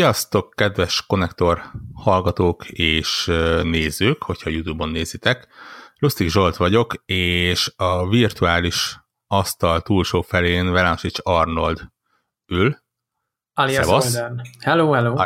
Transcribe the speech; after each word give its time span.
Sziasztok, 0.00 0.52
kedves 0.54 1.06
konnektor 1.06 1.62
hallgatók 1.94 2.68
és 2.68 3.24
nézők, 3.62 4.22
hogyha 4.22 4.50
YouTube-on 4.50 4.88
nézitek. 4.88 5.48
Lustig 5.98 6.28
Zsolt 6.28 6.56
vagyok, 6.56 6.94
és 7.04 7.72
a 7.76 8.08
virtuális 8.08 9.00
asztal 9.26 9.80
túlsó 9.80 10.22
felén 10.22 10.70
Velánsics 10.72 11.18
Arnold 11.22 11.92
ül. 12.46 12.78
Alias 13.54 13.84
Szevasz. 13.84 14.14
Olden. 14.14 14.40
Hello, 14.60 14.92
hello. 14.92 15.16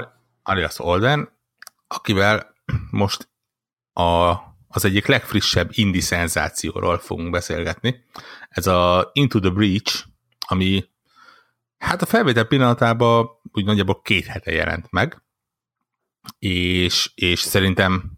Alias 0.43 0.79
Olden, 0.79 1.39
akivel 1.87 2.55
most 2.91 3.29
a, 3.93 4.31
az 4.69 4.85
egyik 4.85 5.07
legfrissebb 5.07 5.69
indi 5.73 6.01
szenzációról 6.01 6.99
fogunk 6.99 7.31
beszélgetni. 7.31 8.05
Ez 8.49 8.67
a 8.67 9.11
Into 9.13 9.41
the 9.41 9.51
Breach, 9.51 10.05
ami 10.47 10.93
Hát 11.79 12.03
a 12.03 12.07
felvétel 12.07 12.45
pillanatában 12.45 13.29
úgy 13.57 13.65
nagyjából 13.65 14.01
két 14.03 14.27
hete 14.27 14.53
jelent 14.53 14.91
meg, 14.91 15.23
és, 16.39 17.11
és 17.15 17.41
szerintem 17.41 18.13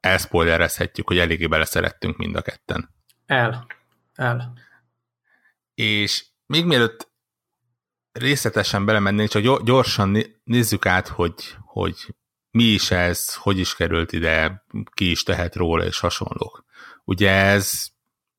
elspoilerezhetjük, 0.00 1.06
hogy 1.06 1.18
eléggé 1.18 1.46
beleszerettünk 1.46 2.16
mind 2.16 2.36
a 2.36 2.42
ketten. 2.42 2.94
El. 3.26 3.66
El. 4.14 4.52
És 5.74 6.24
még 6.46 6.64
mielőtt 6.64 7.10
részletesen 8.12 8.84
belemennénk, 8.84 9.28
csak 9.28 9.62
gyorsan 9.62 10.16
nézzük 10.44 10.86
át, 10.86 11.08
hogy, 11.08 11.56
hogy 11.64 12.14
mi 12.50 12.64
is 12.64 12.90
ez, 12.90 13.34
hogy 13.34 13.58
is 13.58 13.74
került 13.74 14.12
ide, 14.12 14.64
ki 14.92 15.10
is 15.10 15.22
tehet 15.22 15.54
róla, 15.54 15.84
és 15.84 15.98
hasonlók. 15.98 16.64
Ugye 17.04 17.30
ez 17.30 17.86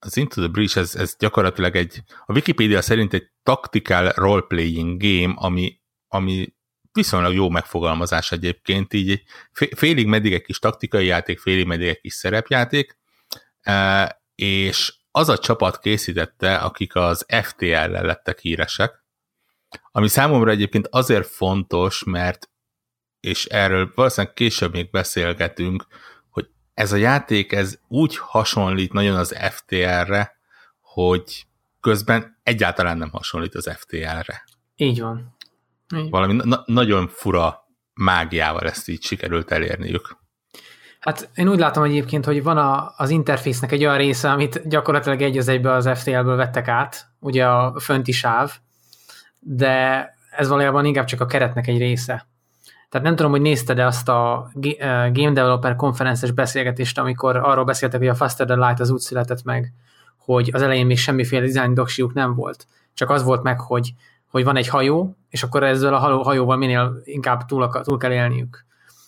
az 0.05 0.17
Into 0.17 0.41
the 0.41 0.49
Breach, 0.49 0.77
ez, 0.77 0.95
ez 0.95 1.15
gyakorlatilag 1.19 1.75
egy, 1.75 2.03
a 2.25 2.33
Wikipedia 2.33 2.81
szerint 2.81 3.13
egy 3.13 3.31
tactical 3.43 4.11
role-playing 4.15 5.01
game, 5.01 5.33
ami, 5.37 5.81
ami 6.07 6.53
viszonylag 6.91 7.33
jó 7.33 7.49
megfogalmazás 7.49 8.31
egyébként, 8.31 8.93
így 8.93 9.23
félig 9.75 10.07
meddig 10.07 10.33
egy 10.33 10.41
kis 10.41 10.59
taktikai 10.59 11.05
játék, 11.05 11.39
félig 11.39 11.65
meddig 11.65 11.87
egy 11.87 11.99
kis 11.99 12.13
szerepjáték, 12.13 12.97
e, 13.61 14.21
és 14.35 14.93
az 15.11 15.29
a 15.29 15.37
csapat 15.37 15.79
készítette, 15.79 16.55
akik 16.55 16.95
az 16.95 17.25
FTL-lel 17.43 18.03
lettek 18.03 18.39
híresek, 18.39 19.05
ami 19.91 20.07
számomra 20.07 20.51
egyébként 20.51 20.87
azért 20.87 21.27
fontos, 21.27 22.03
mert, 22.03 22.49
és 23.19 23.45
erről 23.45 23.91
valószínűleg 23.95 24.35
később 24.35 24.73
még 24.73 24.89
beszélgetünk, 24.89 25.85
ez 26.73 26.91
a 26.91 26.95
játék 26.95 27.51
ez 27.51 27.79
úgy 27.87 28.17
hasonlít 28.17 28.93
nagyon 28.93 29.15
az 29.15 29.35
FTL-re, 29.51 30.37
hogy 30.81 31.45
közben 31.79 32.39
egyáltalán 32.43 32.97
nem 32.97 33.09
hasonlít 33.09 33.55
az 33.55 33.71
FTL-re. 33.77 34.43
Így 34.75 35.01
van. 35.01 35.37
Így. 35.95 36.09
Valami 36.09 36.33
na- 36.33 36.63
nagyon 36.65 37.07
fura 37.07 37.67
mágiával 37.93 38.67
ezt 38.67 38.87
így 38.87 39.03
sikerült 39.03 39.51
elérniük. 39.51 40.17
Hát 40.99 41.29
én 41.35 41.47
úgy 41.47 41.59
látom 41.59 41.83
egyébként, 41.83 42.25
hogy 42.25 42.43
van 42.43 42.57
a, 42.57 42.93
az 42.97 43.09
interfésznek 43.09 43.71
egy 43.71 43.83
olyan 43.83 43.97
része, 43.97 44.31
amit 44.31 44.67
gyakorlatilag 44.67 45.21
egy 45.21 45.37
az 45.37 45.47
egybe 45.47 45.73
az 45.73 45.89
FTL-ből 45.99 46.35
vettek 46.35 46.67
át, 46.67 47.07
ugye 47.19 47.47
a 47.47 47.79
fönti 47.79 48.11
sáv, 48.11 48.51
de 49.39 50.05
ez 50.31 50.47
valójában 50.47 50.85
inkább 50.85 51.05
csak 51.05 51.21
a 51.21 51.25
keretnek 51.25 51.67
egy 51.67 51.77
része. 51.77 52.27
Tehát 52.91 53.07
nem 53.07 53.15
tudom, 53.15 53.31
hogy 53.31 53.41
nézted-e 53.41 53.85
azt 53.85 54.09
a 54.09 54.51
Game 55.11 55.31
Developer 55.31 55.75
konferences 55.75 56.31
beszélgetést, 56.31 56.97
amikor 56.97 57.35
arról 57.35 57.63
beszéltek, 57.63 57.99
hogy 57.99 58.09
a 58.09 58.15
Faster 58.15 58.45
the 58.45 58.55
Light 58.55 58.79
az 58.79 58.89
úgy 58.89 58.99
született 58.99 59.43
meg, 59.43 59.73
hogy 60.17 60.49
az 60.53 60.61
elején 60.61 60.85
még 60.85 60.97
semmiféle 60.97 61.45
design 61.45 61.73
doksiuk 61.73 62.13
nem 62.13 62.35
volt. 62.35 62.67
Csak 62.93 63.09
az 63.09 63.23
volt 63.23 63.43
meg, 63.43 63.59
hogy, 63.59 63.93
hogy 64.29 64.43
van 64.43 64.55
egy 64.55 64.67
hajó, 64.67 65.15
és 65.29 65.43
akkor 65.43 65.63
ezzel 65.63 65.93
a 65.93 66.23
hajóval 66.23 66.57
minél 66.57 67.01
inkább 67.03 67.45
túl, 67.45 67.69
túl 67.83 67.97
kell 67.97 68.11
élniük. 68.11 68.65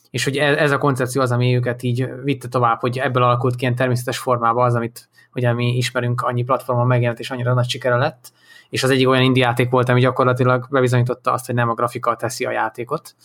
És 0.09 0.23
hogy 0.23 0.37
ez 0.37 0.71
a 0.71 0.77
koncepció 0.77 1.21
az, 1.21 1.31
ami 1.31 1.55
őket 1.55 1.83
így 1.83 2.09
vitte 2.23 2.47
tovább, 2.47 2.79
hogy 2.79 2.97
ebből 2.97 3.23
alakult 3.23 3.55
ki 3.55 3.61
ilyen 3.61 3.75
természetes 3.75 4.17
formában 4.17 4.65
az, 4.65 4.75
amit 4.75 5.09
ugye 5.33 5.53
mi 5.53 5.75
ismerünk, 5.75 6.21
annyi 6.21 6.43
platformon 6.43 6.87
megjelent, 6.87 7.19
és 7.19 7.31
annyira 7.31 7.53
nagy 7.53 7.69
sikere 7.69 7.95
lett. 7.95 8.31
És 8.69 8.83
az 8.83 8.89
egyik 8.89 9.07
olyan 9.07 9.23
indiáték 9.23 9.69
volt, 9.69 9.89
ami 9.89 9.99
gyakorlatilag 9.99 10.67
bebizonyította 10.69 11.31
azt, 11.31 11.45
hogy 11.45 11.55
nem 11.55 11.69
a 11.69 11.73
grafika 11.73 12.15
teszi 12.15 12.45
a 12.45 12.51
játékot, 12.51 13.15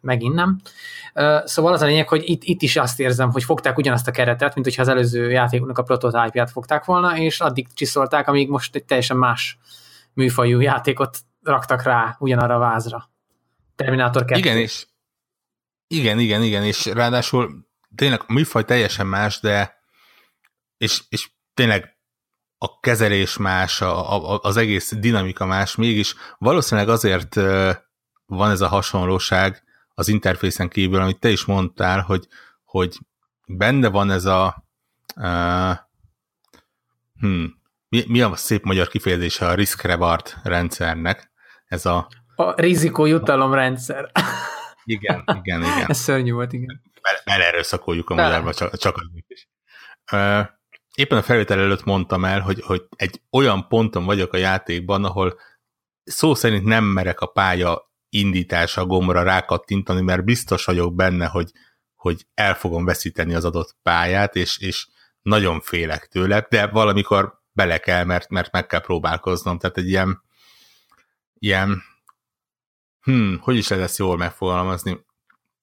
megint 0.00 0.34
nem. 0.34 0.60
Szóval 1.44 1.72
az 1.72 1.82
a 1.82 1.86
lényeg, 1.86 2.08
hogy 2.08 2.22
itt, 2.24 2.42
itt 2.44 2.62
is 2.62 2.76
azt 2.76 3.00
érzem, 3.00 3.30
hogy 3.30 3.44
fogták 3.44 3.78
ugyanazt 3.78 4.08
a 4.08 4.10
keretet, 4.10 4.54
mint 4.54 4.66
hogyha 4.66 4.82
az 4.82 4.88
előző 4.88 5.30
játéknak 5.30 5.78
a 5.78 5.82
prototípját 5.82 6.50
fogták 6.50 6.84
volna, 6.84 7.18
és 7.18 7.40
addig 7.40 7.66
csiszolták, 7.74 8.28
amíg 8.28 8.48
most 8.48 8.74
egy 8.74 8.84
teljesen 8.84 9.16
más 9.16 9.58
műfajú 10.12 10.60
játékot 10.60 11.18
raktak 11.42 11.82
rá 11.82 12.16
ugyanarra 12.18 12.54
a 12.54 12.58
vázra. 12.58 13.10
Terminátor 13.76 14.24
2. 14.24 14.40
Igen, 14.40 14.56
és 14.56 14.86
igen, 15.86 16.18
igen, 16.18 16.42
igen, 16.42 16.64
és 16.64 16.86
ráadásul 16.86 17.66
tényleg 17.94 18.20
a 18.26 18.32
műfaj 18.32 18.64
teljesen 18.64 19.06
más, 19.06 19.40
de 19.40 19.74
és, 20.76 21.02
és 21.08 21.30
tényleg 21.54 21.96
a 22.58 22.80
kezelés 22.80 23.36
más, 23.36 23.80
a, 23.80 24.32
a, 24.32 24.38
az 24.42 24.56
egész 24.56 24.92
dinamika 24.92 25.46
más, 25.46 25.74
mégis 25.74 26.14
valószínűleg 26.38 26.88
azért 26.88 27.34
van 28.26 28.50
ez 28.50 28.60
a 28.60 28.68
hasonlóság, 28.68 29.62
az 29.98 30.08
interfészen 30.08 30.68
kívül, 30.68 31.00
amit 31.00 31.18
te 31.18 31.28
is 31.28 31.44
mondtál, 31.44 32.00
hogy, 32.00 32.26
hogy 32.64 32.98
benne 33.46 33.88
van 33.88 34.10
ez 34.10 34.24
a 34.24 34.64
uh, 35.16 35.76
hmm, 37.20 37.60
mi, 37.88 38.04
mi 38.06 38.20
a 38.20 38.36
szép 38.36 38.64
magyar 38.64 38.88
kifejezése 38.88 39.46
a 39.46 39.54
risk-reward 39.54 40.34
rendszernek? 40.42 41.30
Ez 41.66 41.86
a... 41.86 42.08
A 42.34 42.60
rizikó-jutalom 42.60 43.54
rendszer. 43.54 44.10
Igen, 44.84 45.24
igen, 45.26 45.62
igen. 45.62 45.86
Ez 45.86 45.98
szörnyű 45.98 46.32
volt, 46.32 46.52
igen. 46.52 46.82
Belerőszakoljuk 47.24 48.10
a 48.10 48.14
magyarba, 48.14 48.54
csak, 48.54 48.76
csak 48.76 48.96
az 48.96 49.22
is. 49.26 49.48
Uh, 50.12 50.46
éppen 50.94 51.18
a 51.18 51.22
felvétel 51.22 51.58
előtt 51.58 51.84
mondtam 51.84 52.24
el, 52.24 52.40
hogy, 52.40 52.60
hogy 52.60 52.86
egy 52.96 53.20
olyan 53.30 53.68
ponton 53.68 54.04
vagyok 54.04 54.32
a 54.32 54.36
játékban, 54.36 55.04
ahol 55.04 55.38
szó 56.04 56.34
szerint 56.34 56.64
nem 56.64 56.84
merek 56.84 57.20
a 57.20 57.26
pálya 57.26 57.85
indítása 58.18 58.86
gombra 58.86 59.22
rákattintani, 59.22 60.00
mert 60.00 60.24
biztos 60.24 60.64
vagyok 60.64 60.94
benne, 60.94 61.26
hogy, 61.26 61.50
hogy 61.94 62.26
el 62.34 62.54
fogom 62.54 62.84
veszíteni 62.84 63.34
az 63.34 63.44
adott 63.44 63.76
pályát, 63.82 64.36
és, 64.36 64.58
és 64.58 64.86
nagyon 65.22 65.60
félek 65.60 66.06
tőle, 66.06 66.46
de 66.50 66.66
valamikor 66.66 67.40
bele 67.52 67.78
kell, 67.78 68.04
mert, 68.04 68.28
mert 68.28 68.52
meg 68.52 68.66
kell 68.66 68.80
próbálkoznom. 68.80 69.58
Tehát 69.58 69.76
egy 69.76 69.88
ilyen, 69.88 70.22
ilyen 71.38 71.82
hmm, 73.00 73.38
hogy 73.40 73.56
is 73.56 73.68
lehet 73.68 73.84
ezt 73.84 73.98
jól 73.98 74.16
megfogalmazni? 74.16 75.04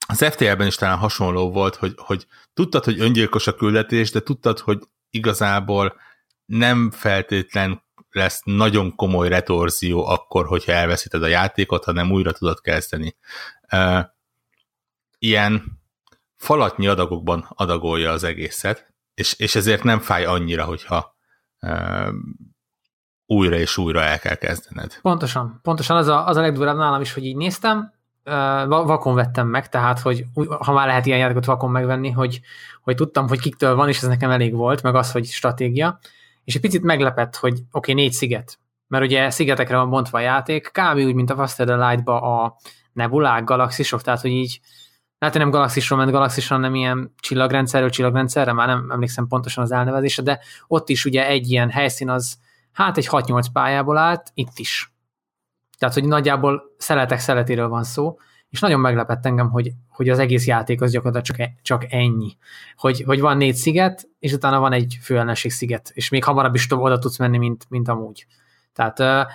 Az 0.08 0.26
FTL-ben 0.26 0.68
is 0.68 0.76
talán 0.76 0.98
hasonló 0.98 1.52
volt, 1.52 1.76
hogy, 1.76 1.94
hogy 1.96 2.28
tudtad, 2.54 2.84
hogy 2.84 3.00
öngyilkos 3.00 3.48
a 3.48 3.56
küldetés, 3.56 4.12
de 4.12 4.20
tudtad, 4.20 4.60
hogy 4.60 4.80
igazából 5.10 5.96
nem 6.46 6.92
feltétlen 6.92 7.83
lesz 8.16 8.42
nagyon 8.44 8.96
komoly 8.96 9.28
retorzió 9.28 10.06
akkor, 10.06 10.46
hogyha 10.46 10.72
elveszíted 10.72 11.24
a 11.24 11.28
játékot, 11.28 11.84
hanem 11.84 12.12
újra 12.12 12.32
tudod 12.32 12.62
kezdeni. 12.62 13.16
Ilyen 15.20 15.82
falatnyi 16.36 16.88
adagokban 16.88 17.46
adagolja 17.50 18.12
az 18.12 18.24
egészet, 18.24 18.94
és, 19.14 19.34
és 19.34 19.56
ezért 19.56 19.84
nem 19.84 20.00
fáj 20.00 20.26
annyira, 20.26 20.64
hogyha 20.64 21.16
újra 23.26 23.56
és 23.56 23.78
újra 23.78 24.02
el 24.02 24.20
kell 24.20 24.36
kezdened. 24.36 25.00
Pontosan. 25.02 25.60
Pontosan 25.64 25.98
az 25.98 26.08
a, 26.08 26.28
az 26.28 26.38
a 26.38 26.42
legdurább 26.42 26.78
nálam 26.78 27.02
is, 27.02 27.14
hogy 27.14 27.26
így 27.26 27.36
néztem, 27.36 27.94
vakon 28.66 29.16
vettem 29.16 29.48
meg, 29.48 29.70
tehát, 29.70 30.00
hogy 30.00 30.26
ha 30.60 30.74
már 30.74 30.88
lehet 30.88 31.06
ilyen 31.06 31.20
játékot 31.20 31.46
vakon 31.46 31.72
megvenni, 31.72 32.10
hogy, 32.10 32.42
hogy 32.82 32.96
tudtam, 32.96 33.28
hogy 33.28 33.40
kiktől 33.40 33.76
van, 33.76 33.88
és 33.88 33.98
ez 33.98 34.08
nekem 34.08 34.32
elég 34.32 34.54
volt, 34.54 34.82
meg 34.82 34.96
az, 34.96 35.12
hogy 35.12 35.26
stratégia, 35.26 36.00
és 36.44 36.56
egy 36.56 36.62
picit 36.62 36.84
meglepett, 36.84 37.36
hogy 37.36 37.54
oké, 37.54 37.66
okay, 37.72 37.94
négy 37.94 38.12
sziget, 38.12 38.60
mert 38.88 39.04
ugye 39.04 39.30
szigetekre 39.30 39.78
van 39.78 39.90
bontva 39.90 40.18
a 40.18 40.22
játék, 40.22 40.72
kb. 40.72 40.98
úgy, 40.98 41.14
mint 41.14 41.30
a 41.30 41.36
Faster 41.36 41.66
the 41.66 41.90
Light-ba 41.90 42.22
a 42.22 42.56
nebulák, 42.94 43.44
galaxisok, 43.44 44.02
tehát 44.02 44.22
hogy 44.22 44.32
így 44.32 44.60
lehet, 45.24 45.38
nem 45.38 45.50
galaxisról 45.50 46.00
ment 46.00 46.12
galaxisról, 46.12 46.60
hanem 46.60 46.76
ilyen 46.76 47.14
csillagrendszerről 47.20 47.90
csillagrendszerre, 47.90 48.54
már 48.54 48.68
nem 48.68 48.92
emlékszem 48.92 49.28
pontosan 49.28 49.64
az 49.64 49.72
elnevezésre, 49.72 50.24
de 50.24 50.40
ott 50.68 50.90
is 50.90 51.06
ugye 51.06 51.28
egy 51.28 51.52
ilyen 51.52 51.70
helyszín 51.70 52.10
az, 52.10 52.38
hát 52.72 52.98
egy 52.98 53.08
6-8 53.12 53.46
pályából 53.54 53.98
állt, 53.98 54.32
itt 54.34 54.58
is. 54.58 54.94
Tehát, 55.78 55.94
hogy 55.94 56.06
nagyjából 56.06 56.64
szeletek 56.78 57.20
szeletéről 57.20 57.68
van 57.68 57.84
szó, 57.84 58.18
és 58.54 58.60
nagyon 58.60 58.80
meglepett 58.80 59.26
engem, 59.26 59.50
hogy, 59.50 59.72
hogy 59.90 60.10
az 60.10 60.20
egész 60.20 60.48
játék 60.48 60.82
az 60.82 60.92
gyakorlatilag 60.92 61.26
csak, 61.26 61.48
e, 61.48 61.60
csak 61.62 61.92
ennyi. 61.94 62.38
Hogy, 62.76 63.04
hogy 63.06 63.20
van 63.20 63.38
négy 63.38 63.56
sziget, 63.56 64.08
és 64.20 64.34
utána 64.34 64.60
van 64.60 64.74
egy 64.74 64.98
főellenség 65.02 65.52
sziget, 65.52 65.92
és 65.94 66.10
még 66.10 66.24
hamarabb 66.24 66.56
is 66.56 66.68
oda 66.70 67.00
tudsz 67.00 67.18
menni, 67.18 67.38
mint, 67.38 67.66
mint 67.70 67.88
amúgy. 67.88 68.26
Tehát 68.74 69.00
uh, 69.00 69.32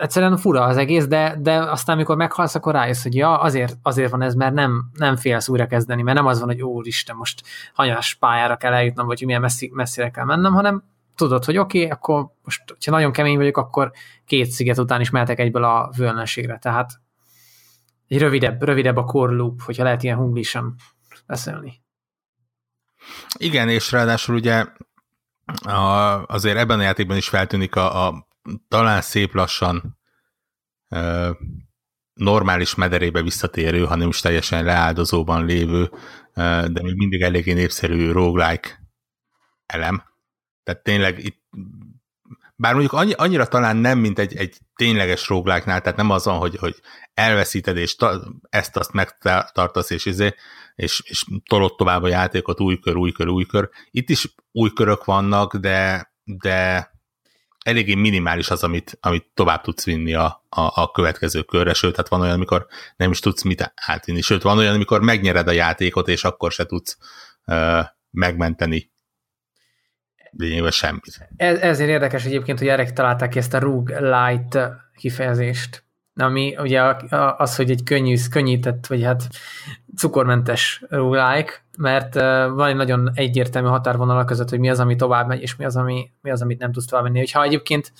egyszerűen 0.00 0.36
fura 0.36 0.64
az 0.64 0.76
egész, 0.76 1.06
de, 1.06 1.36
de 1.40 1.58
aztán, 1.58 1.94
amikor 1.94 2.16
meghalsz, 2.16 2.54
akkor 2.54 2.72
rájössz, 2.72 3.02
hogy 3.02 3.14
ja, 3.14 3.40
azért, 3.40 3.76
azért 3.82 4.10
van 4.10 4.22
ez, 4.22 4.34
mert 4.34 4.54
nem, 4.54 4.90
nem 4.92 5.16
félsz 5.16 5.48
újra 5.48 5.66
kezdeni, 5.66 6.02
mert 6.02 6.16
nem 6.16 6.26
az 6.26 6.38
van, 6.38 6.48
hogy 6.48 6.62
úristen, 6.62 7.16
most 7.16 7.42
hanyas 7.74 8.14
pályára 8.14 8.56
kell 8.56 8.72
eljutnom, 8.72 9.06
vagy 9.06 9.22
milyen 9.24 9.40
messzi, 9.40 9.70
messzire 9.74 10.10
kell 10.10 10.24
mennem, 10.24 10.52
hanem 10.52 10.84
tudod, 11.16 11.44
hogy 11.44 11.58
oké, 11.58 11.78
okay, 11.78 11.90
akkor 11.90 12.26
most, 12.44 12.62
ha 12.84 12.90
nagyon 12.90 13.12
kemény 13.12 13.36
vagyok, 13.36 13.56
akkor 13.56 13.90
két 14.26 14.46
sziget 14.46 14.78
után 14.78 15.00
is 15.00 15.10
mehetek 15.10 15.38
egyből 15.38 15.64
a 15.64 15.90
vőellenségre. 15.96 16.58
Tehát 16.58 17.02
egy 18.08 18.18
rövidebb, 18.18 18.62
rövidebb 18.62 18.96
a 18.96 19.04
core 19.04 19.32
loop, 19.32 19.62
hogyha 19.62 19.82
lehet 19.82 20.02
ilyen 20.02 20.16
hunglisan 20.16 20.74
beszélni. 21.26 21.82
Igen, 23.38 23.68
és 23.68 23.92
ráadásul 23.92 24.34
ugye 24.34 24.64
a, 25.64 26.22
azért 26.26 26.56
ebben 26.56 26.78
a 26.78 26.82
játékban 26.82 27.16
is 27.16 27.28
feltűnik 27.28 27.76
a, 27.76 28.06
a 28.06 28.28
talán 28.68 29.00
szép 29.00 29.34
lassan 29.34 29.98
ö, 30.88 31.30
normális 32.14 32.74
mederébe 32.74 33.22
visszatérő, 33.22 33.84
hanem 33.84 34.08
is 34.08 34.20
teljesen 34.20 34.64
leáldozóban 34.64 35.44
lévő, 35.44 35.90
ö, 36.34 36.64
de 36.70 36.82
még 36.82 36.94
mindig 36.96 37.22
eléggé 37.22 37.52
népszerű 37.52 38.10
roguelike 38.10 38.68
elem. 39.66 40.02
Tehát 40.62 40.82
tényleg 40.82 41.24
itt 41.24 41.43
bár 42.56 42.72
mondjuk 42.72 42.92
annyi, 42.92 43.12
annyira 43.12 43.46
talán 43.46 43.76
nem, 43.76 43.98
mint 43.98 44.18
egy, 44.18 44.36
egy 44.36 44.56
tényleges 44.74 45.28
roguelike 45.28 45.64
tehát 45.64 45.96
nem 45.96 46.10
az 46.10 46.24
van, 46.24 46.38
hogy, 46.38 46.56
hogy 46.56 46.74
elveszíted, 47.14 47.76
és 47.76 47.96
ta, 47.96 48.22
ezt-azt 48.48 48.92
megtartasz, 48.92 49.90
és, 49.90 50.06
izé, 50.06 50.34
és, 50.74 51.02
és 51.04 51.24
tolod 51.48 51.74
tovább 51.74 52.02
a 52.02 52.08
játékot, 52.08 52.60
új 52.60 52.78
kör, 52.78 52.96
új 52.96 53.12
kör, 53.12 53.28
új 53.28 53.44
kör. 53.44 53.68
Itt 53.90 54.10
is 54.10 54.34
új 54.52 54.70
körök 54.72 55.04
vannak, 55.04 55.56
de, 55.56 56.12
de 56.24 56.90
eléggé 57.64 57.94
minimális 57.94 58.50
az, 58.50 58.62
amit, 58.62 58.98
amit 59.00 59.30
tovább 59.34 59.62
tudsz 59.62 59.84
vinni 59.84 60.14
a, 60.14 60.44
a, 60.48 60.82
a 60.82 60.90
következő 60.90 61.42
körre, 61.42 61.74
sőt, 61.74 61.96
hát 61.96 62.08
van 62.08 62.20
olyan, 62.20 62.34
amikor 62.34 62.66
nem 62.96 63.10
is 63.10 63.18
tudsz 63.18 63.42
mit 63.42 63.72
átvinni, 63.74 64.20
sőt, 64.20 64.42
van 64.42 64.58
olyan, 64.58 64.74
amikor 64.74 65.00
megnyered 65.00 65.48
a 65.48 65.52
játékot, 65.52 66.08
és 66.08 66.24
akkor 66.24 66.52
se 66.52 66.66
tudsz 66.66 66.98
uh, 67.46 67.84
megmenteni 68.10 68.92
lényegében 70.36 70.70
semmit. 70.70 71.28
Ez, 71.36 71.58
ezért 71.58 71.90
érdekes 71.90 72.24
egyébként, 72.24 72.58
hogy 72.58 72.68
erre 72.68 72.92
találták 72.92 73.28
ki 73.28 73.38
ezt 73.38 73.54
a 73.54 73.82
light 73.98 74.58
kifejezést, 74.94 75.84
ami 76.14 76.56
ugye 76.58 76.82
az, 77.36 77.56
hogy 77.56 77.70
egy 77.70 77.82
könnyű, 77.82 78.16
könnyített, 78.30 78.86
vagy 78.86 79.02
hát 79.02 79.28
cukormentes 79.96 80.82
roguelike, 80.88 81.52
mert 81.78 82.14
van 82.50 82.68
egy 82.68 82.76
nagyon 82.76 83.10
egyértelmű 83.14 83.68
határvonal 83.68 84.24
között, 84.24 84.48
hogy 84.48 84.58
mi 84.58 84.70
az, 84.70 84.80
ami 84.80 84.96
tovább 84.96 85.26
megy, 85.26 85.40
és 85.40 85.56
mi 85.56 85.64
az, 85.64 85.76
ami, 85.76 86.10
mi 86.20 86.30
az 86.30 86.42
amit 86.42 86.58
nem 86.58 86.72
tudsz 86.72 86.86
tovább 86.86 87.04
menni. 87.04 87.18
Hogyha 87.18 87.42
egyébként 87.42 87.92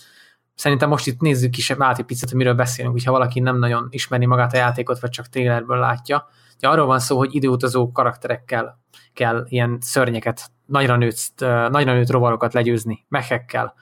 szerintem 0.54 0.88
most 0.88 1.06
itt 1.06 1.20
nézzük 1.20 1.56
is 1.56 1.70
át 1.70 1.98
egy 1.98 2.04
picit, 2.04 2.28
hogy 2.28 2.38
miről 2.38 2.54
beszélünk, 2.54 2.94
hogyha 2.94 3.12
valaki 3.12 3.40
nem 3.40 3.58
nagyon 3.58 3.86
ismeri 3.90 4.26
magát 4.26 4.52
a 4.52 4.56
játékot, 4.56 5.00
vagy 5.00 5.10
csak 5.10 5.26
trailerből 5.26 5.78
látja. 5.78 6.28
Ugye 6.56 6.68
arról 6.68 6.86
van 6.86 6.98
szó, 6.98 7.16
hogy 7.16 7.34
időutazó 7.34 7.92
karakterekkel 7.92 8.80
kell 9.12 9.46
ilyen 9.48 9.78
szörnyeket, 9.80 10.50
nagyra 10.66 10.96
nőtt, 10.96 11.40
nagyra 11.70 11.92
nőtt 11.92 12.10
rovarokat 12.10 12.52
legyőzni, 12.52 13.04
mechekkel. 13.08 13.74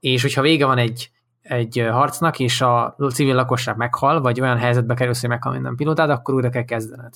És 0.00 0.22
hogyha 0.22 0.42
vége 0.42 0.66
van 0.66 0.78
egy, 0.78 1.10
egy 1.42 1.86
harcnak, 1.90 2.38
és 2.38 2.60
a 2.60 2.96
civil 3.12 3.34
lakosság 3.34 3.76
meghal, 3.76 4.20
vagy 4.20 4.40
olyan 4.40 4.58
helyzetbe 4.58 4.94
kerül, 4.94 5.14
hogy 5.20 5.28
meghal 5.28 5.52
minden 5.52 5.76
pilótád, 5.76 6.10
akkor 6.10 6.34
újra 6.34 6.50
kell 6.50 6.64
kezdened. 6.64 7.14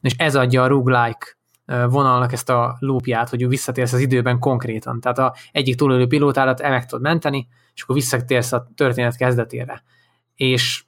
És 0.00 0.14
ez 0.16 0.36
adja 0.36 0.62
a 0.62 0.66
roguelike 0.66 1.36
vonalnak 1.88 2.32
ezt 2.32 2.50
a 2.50 2.76
lópját, 2.78 3.28
hogy 3.28 3.48
visszatérsz 3.48 3.92
az 3.92 4.00
időben 4.00 4.38
konkrétan. 4.38 5.00
Tehát 5.00 5.18
a 5.18 5.34
egyik 5.52 5.76
túlélő 5.76 6.06
pilótádat 6.06 6.60
el 6.60 6.70
meg 6.70 6.86
tudod 6.86 7.04
menteni, 7.04 7.48
és 7.74 7.82
akkor 7.82 7.94
visszatérsz 7.94 8.52
a 8.52 8.68
történet 8.74 9.16
kezdetére. 9.16 9.82
És 10.34 10.84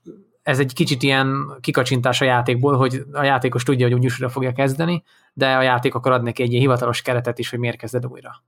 ez 0.51 0.59
egy 0.59 0.73
kicsit 0.73 1.03
ilyen 1.03 1.57
kikacsintás 1.61 2.21
a 2.21 2.25
játékból, 2.25 2.77
hogy 2.77 3.03
a 3.13 3.23
játékos 3.23 3.63
tudja, 3.63 3.87
hogy 3.87 3.95
úgyis 3.97 4.21
fogja 4.29 4.53
kezdeni, 4.53 5.03
de 5.33 5.57
a 5.57 5.63
játék 5.63 5.95
akar 5.95 6.13
ad 6.13 6.23
neki 6.23 6.43
egy 6.43 6.51
ilyen 6.51 6.61
hivatalos 6.61 7.03
keretet 7.03 7.39
is, 7.39 7.51
hogy 7.51 7.59
miért 7.59 7.77
kezded 7.77 8.07
újra. 8.07 8.43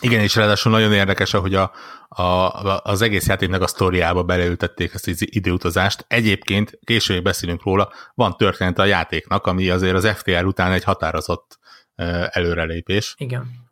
Igen, 0.00 0.20
és 0.20 0.36
ráadásul 0.36 0.72
nagyon 0.72 0.92
érdekes, 0.92 1.30
hogy 1.30 1.54
a, 1.54 1.72
a, 2.08 2.22
az 2.82 3.02
egész 3.02 3.26
játéknak 3.26 3.62
a 3.62 3.66
sztoriába 3.66 4.22
beleültették 4.22 4.94
ezt 4.94 5.08
az 5.08 5.34
időutazást. 5.34 6.04
Egyébként, 6.08 6.78
később 6.84 7.22
beszélünk 7.22 7.64
róla, 7.64 7.92
van 8.14 8.36
történet 8.36 8.78
a 8.78 8.84
játéknak, 8.84 9.46
ami 9.46 9.70
azért 9.70 9.94
az 9.94 10.08
FTR 10.08 10.44
után 10.44 10.72
egy 10.72 10.84
határozott 10.84 11.58
előrelépés. 12.30 13.14
Igen. 13.18 13.70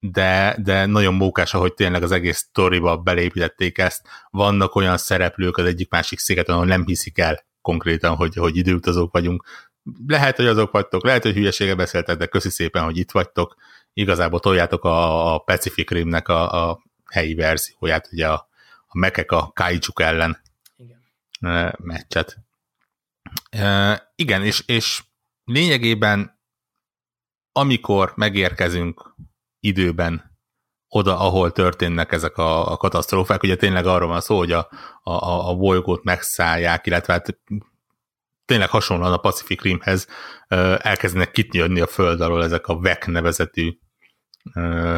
De, 0.00 0.56
de 0.62 0.86
nagyon 0.86 1.14
mókás, 1.14 1.54
ahogy 1.54 1.74
tényleg 1.74 2.02
az 2.02 2.12
egész 2.12 2.36
sztoriba 2.36 2.96
belépítették 2.96 3.78
ezt. 3.78 4.08
Vannak 4.30 4.74
olyan 4.74 4.96
szereplők 4.96 5.56
az 5.56 5.64
egyik 5.64 5.90
másik 5.90 6.18
szigeten, 6.18 6.54
ahol 6.54 6.66
nem 6.66 6.84
hiszik 6.86 7.18
el 7.18 7.46
konkrétan, 7.60 8.16
hogy, 8.16 8.34
hogy 8.34 8.56
időutazók 8.56 9.12
vagyunk. 9.12 9.44
Lehet, 10.06 10.36
hogy 10.36 10.46
azok 10.46 10.70
vagytok, 10.70 11.04
lehet, 11.04 11.22
hogy 11.22 11.34
hülyesége 11.34 11.74
beszéltek, 11.74 12.16
de 12.16 12.26
köszi 12.26 12.50
szépen, 12.50 12.84
hogy 12.84 12.96
itt 12.96 13.10
vagytok 13.10 13.56
igazából 13.92 14.40
toljátok 14.40 14.84
a, 14.84 15.34
a 15.34 15.38
Pacific 15.38 15.90
Rimnek 15.90 16.28
a, 16.28 16.68
a 16.68 16.82
helyi 17.10 17.34
verzióját, 17.34 18.08
ugye 18.12 18.28
a, 18.28 18.48
a 18.86 18.98
mekek 18.98 19.32
a 19.32 19.50
Kaijuk 19.54 20.00
ellen 20.00 20.42
igen. 20.76 21.74
meccset. 21.78 22.38
E, 23.50 24.12
igen, 24.14 24.44
és, 24.44 24.62
és 24.66 25.02
lényegében 25.44 26.38
amikor 27.52 28.12
megérkezünk 28.16 29.14
időben 29.60 30.36
oda, 30.88 31.18
ahol 31.18 31.52
történnek 31.52 32.12
ezek 32.12 32.36
a, 32.36 32.72
a 32.72 32.76
katasztrófák, 32.76 33.42
ugye 33.42 33.56
tényleg 33.56 33.86
arról 33.86 34.08
van 34.08 34.20
szó, 34.20 34.36
hogy 34.36 34.52
a, 34.52 34.68
a, 35.02 35.48
a 35.48 35.54
bolygót 35.54 36.04
megszállják, 36.04 36.86
illetve 36.86 37.12
hát 37.12 37.38
tényleg 38.44 38.68
hasonlóan 38.68 39.12
a 39.12 39.16
Pacific 39.16 39.62
Rimhez 39.62 40.06
elkezdenek 40.78 41.30
kitnyörni 41.30 41.80
a 41.80 41.86
föld 41.86 42.20
alól 42.20 42.44
ezek 42.44 42.66
a 42.66 42.78
VEC 42.78 43.06
nevezetű 43.06 43.78
ö, 44.54 44.96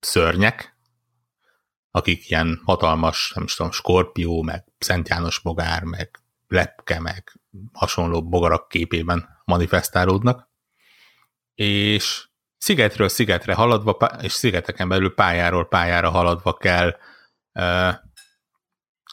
szörnyek, 0.00 0.76
akik 1.90 2.30
ilyen 2.30 2.60
hatalmas, 2.64 3.32
nem 3.34 3.44
is 3.44 3.54
tudom, 3.54 3.72
skorpió, 3.72 4.42
meg 4.42 4.64
Szent 4.78 5.08
János 5.08 5.38
bogár, 5.38 5.82
meg 5.82 6.20
lepke, 6.48 7.00
meg 7.00 7.40
hasonló 7.72 8.28
bogarak 8.28 8.68
képében 8.68 9.28
manifestálódnak, 9.44 10.50
és 11.54 12.28
szigetről 12.62 13.08
szigetre 13.08 13.54
haladva, 13.54 13.90
és 14.20 14.32
szigeteken 14.32 14.88
belül 14.88 15.14
pályáról 15.14 15.68
pályára 15.68 16.10
haladva 16.10 16.56
kell 16.56 16.96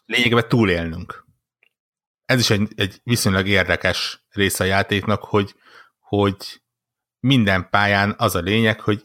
lényegében 0.06 0.48
túlélnünk. 0.48 1.26
Ez 2.26 2.40
is 2.40 2.50
egy, 2.50 2.72
egy 2.76 3.00
viszonylag 3.04 3.48
érdekes 3.48 4.26
része 4.30 4.64
a 4.64 4.68
játéknak, 4.68 5.24
hogy, 5.24 5.56
hogy 6.00 6.62
minden 7.20 7.70
pályán 7.70 8.16
az 8.18 8.36
a 8.36 8.40
lényeg, 8.40 8.80
hogy 8.80 9.02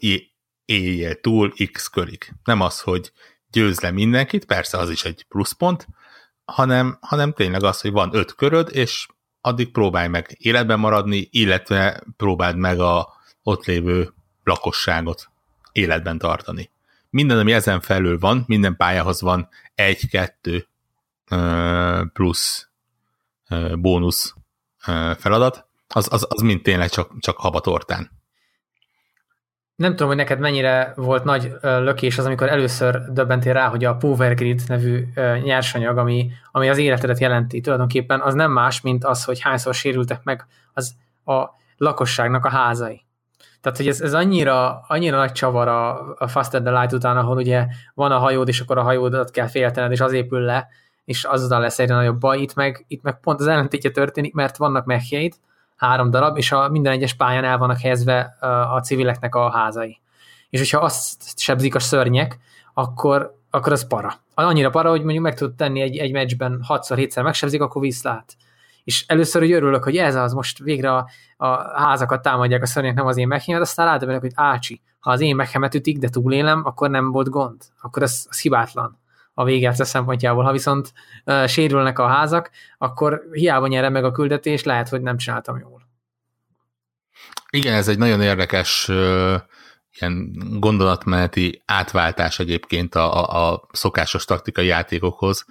éljél 0.65 1.19
túl 1.19 1.53
x 1.71 1.87
körig. 1.87 2.33
Nem 2.43 2.61
az, 2.61 2.81
hogy 2.81 3.11
győz 3.47 3.79
le 3.79 3.91
mindenkit, 3.91 4.45
persze 4.45 4.77
az 4.77 4.89
is 4.89 5.03
egy 5.03 5.25
pluszpont, 5.27 5.87
hanem, 6.43 6.97
hanem 7.01 7.33
tényleg 7.33 7.63
az, 7.63 7.81
hogy 7.81 7.91
van 7.91 8.15
öt 8.15 8.35
köröd, 8.35 8.69
és 8.71 9.07
addig 9.41 9.71
próbálj 9.71 10.07
meg 10.07 10.35
életben 10.37 10.79
maradni, 10.79 11.27
illetve 11.31 12.03
próbáld 12.17 12.57
meg 12.57 12.79
a 12.79 13.13
ott 13.43 13.65
lévő 13.65 14.13
lakosságot 14.45 15.29
életben 15.71 16.17
tartani. 16.17 16.69
Minden, 17.09 17.37
ami 17.37 17.53
ezen 17.53 17.81
felül 17.81 18.19
van, 18.19 18.43
minden 18.47 18.75
pályához 18.75 19.21
van 19.21 19.49
egy-kettő 19.75 20.67
plusz 22.13 22.67
bónusz 23.73 24.33
feladat, 25.17 25.67
az, 25.87 26.07
az, 26.11 26.25
az 26.29 26.41
mind 26.41 26.61
tényleg 26.61 26.89
csak, 26.89 27.11
csak 27.19 27.37
habatortán. 27.37 28.11
Nem 29.75 29.91
tudom, 29.91 30.07
hogy 30.07 30.17
neked 30.17 30.39
mennyire 30.39 30.93
volt 30.95 31.23
nagy 31.23 31.51
lökés 31.61 32.17
az, 32.17 32.25
amikor 32.25 32.49
először 32.49 33.11
döbbentél 33.11 33.53
rá, 33.53 33.67
hogy 33.67 33.85
a 33.85 33.95
Power 33.95 34.35
Grid 34.35 34.61
nevű 34.67 35.07
nyersanyag, 35.43 35.97
ami, 35.97 36.31
ami 36.51 36.69
az 36.69 36.77
életedet 36.77 37.19
jelenti 37.19 37.61
tulajdonképpen, 37.61 38.21
az 38.21 38.33
nem 38.33 38.51
más, 38.51 38.81
mint 38.81 39.05
az, 39.05 39.23
hogy 39.23 39.39
hányszor 39.39 39.73
sérültek 39.73 40.23
meg 40.23 40.45
az 40.73 40.95
a 41.25 41.45
lakosságnak 41.77 42.45
a 42.45 42.49
házai. 42.49 43.05
Tehát, 43.65 43.79
hogy 43.79 43.87
ez, 43.87 44.01
ez 44.01 44.13
annyira, 44.13 44.83
annyira 44.87 45.17
nagy 45.17 45.31
csavar 45.31 45.67
a, 45.67 46.13
a 46.17 46.27
Faster 46.27 46.61
the 46.61 46.79
Light 46.79 46.93
után, 46.93 47.17
ahol 47.17 47.37
ugye 47.37 47.65
van 47.93 48.11
a 48.11 48.17
hajód, 48.17 48.47
és 48.47 48.59
akkor 48.59 48.77
a 48.77 48.81
hajódat 48.81 49.31
kell 49.31 49.47
féltened, 49.47 49.91
és 49.91 50.01
az 50.01 50.11
épül 50.11 50.39
le, 50.39 50.67
és 51.05 51.23
azután 51.23 51.61
lesz 51.61 51.79
egyre 51.79 51.95
nagyobb 51.95 52.19
baj. 52.19 52.39
Itt 52.39 52.53
meg, 52.53 52.85
itt 52.87 53.01
meg 53.01 53.19
pont 53.19 53.39
az 53.39 53.47
ellentétje 53.47 53.91
történik, 53.91 54.33
mert 54.33 54.57
vannak 54.57 54.85
mechjeid, 54.85 55.33
három 55.75 56.09
darab, 56.09 56.37
és 56.37 56.51
a 56.51 56.69
minden 56.69 56.93
egyes 56.93 57.13
pályán 57.13 57.43
el 57.43 57.57
vannak 57.57 57.79
helyezve 57.79 58.37
a 58.73 58.79
civileknek 58.79 59.35
a 59.35 59.51
házai. 59.51 59.99
És 60.49 60.59
hogyha 60.59 60.85
azt 60.85 61.39
sebzik 61.39 61.75
a 61.75 61.79
szörnyek, 61.79 62.39
akkor, 62.73 63.35
akkor 63.49 63.71
az 63.71 63.87
para. 63.87 64.13
Annyira 64.33 64.69
para, 64.69 64.89
hogy 64.89 65.01
mondjuk 65.01 65.23
meg 65.23 65.35
tud 65.35 65.55
tenni 65.55 65.81
egy, 65.81 65.97
egy 65.97 66.11
meccsben 66.11 66.65
6-7-szer 66.69 67.23
megsebzik, 67.23 67.61
akkor 67.61 67.81
visszlát. 67.81 68.35
És 68.85 69.05
először 69.07 69.41
hogy 69.41 69.51
örülök, 69.51 69.83
hogy 69.83 69.97
ez 69.97 70.15
az, 70.15 70.33
most 70.33 70.59
végre 70.59 70.95
a, 70.95 71.09
a 71.37 71.47
házakat 71.79 72.21
támadják 72.21 72.61
a 72.61 72.65
szörnyek, 72.65 72.95
nem 72.95 73.05
az 73.05 73.17
én 73.17 73.27
meghemet, 73.27 73.61
aztán 73.61 73.85
látom, 73.85 74.19
hogy 74.19 74.31
ácsi, 74.35 74.81
ha 74.99 75.11
az 75.11 75.21
én 75.21 75.35
meghemet 75.35 75.75
ütik, 75.75 75.97
de 75.97 76.09
túlélem, 76.09 76.61
akkor 76.65 76.89
nem 76.89 77.11
volt 77.11 77.29
gond. 77.29 77.61
Akkor 77.81 78.03
az, 78.03 78.25
az 78.29 78.39
hibátlan 78.39 78.99
a 79.33 79.43
végeredménye 79.43 79.89
szempontjából. 79.89 80.43
Ha 80.43 80.51
viszont 80.51 80.93
uh, 81.25 81.47
sérülnek 81.47 81.99
a 81.99 82.07
házak, 82.07 82.49
akkor 82.77 83.21
hiába 83.31 83.67
nyerem 83.67 83.91
meg 83.91 84.03
a 84.03 84.11
küldetés, 84.11 84.63
lehet, 84.63 84.89
hogy 84.89 85.01
nem 85.01 85.17
csináltam 85.17 85.59
jól. 85.59 85.81
Igen, 87.49 87.73
ez 87.73 87.87
egy 87.87 87.97
nagyon 87.97 88.21
érdekes 88.21 88.87
uh, 88.89 89.35
ilyen 89.99 90.31
gondolatmeneti 90.59 91.63
átváltás 91.65 92.39
egyébként 92.39 92.95
a, 92.95 93.13
a, 93.13 93.51
a 93.51 93.67
szokásos 93.71 94.25
taktikai 94.25 94.65
játékokhoz. 94.65 95.45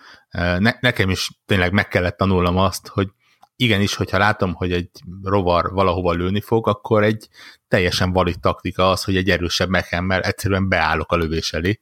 Ne, 0.58 0.72
nekem 0.80 1.10
is 1.10 1.30
tényleg 1.46 1.72
meg 1.72 1.88
kellett 1.88 2.16
tanulnom 2.16 2.56
azt, 2.56 2.88
hogy 2.88 3.08
igenis, 3.56 3.94
hogyha 3.94 4.18
látom, 4.18 4.54
hogy 4.54 4.72
egy 4.72 4.90
rovar 5.22 5.72
valahova 5.72 6.12
lőni 6.12 6.40
fog, 6.40 6.68
akkor 6.68 7.02
egy 7.02 7.28
teljesen 7.68 8.12
valid 8.12 8.40
taktika 8.40 8.90
az, 8.90 9.04
hogy 9.04 9.16
egy 9.16 9.30
erősebb 9.30 9.68
mechemmel 9.68 10.20
egyszerűen 10.20 10.68
beállok 10.68 11.12
a 11.12 11.16
lövés 11.16 11.52
elé, 11.52 11.80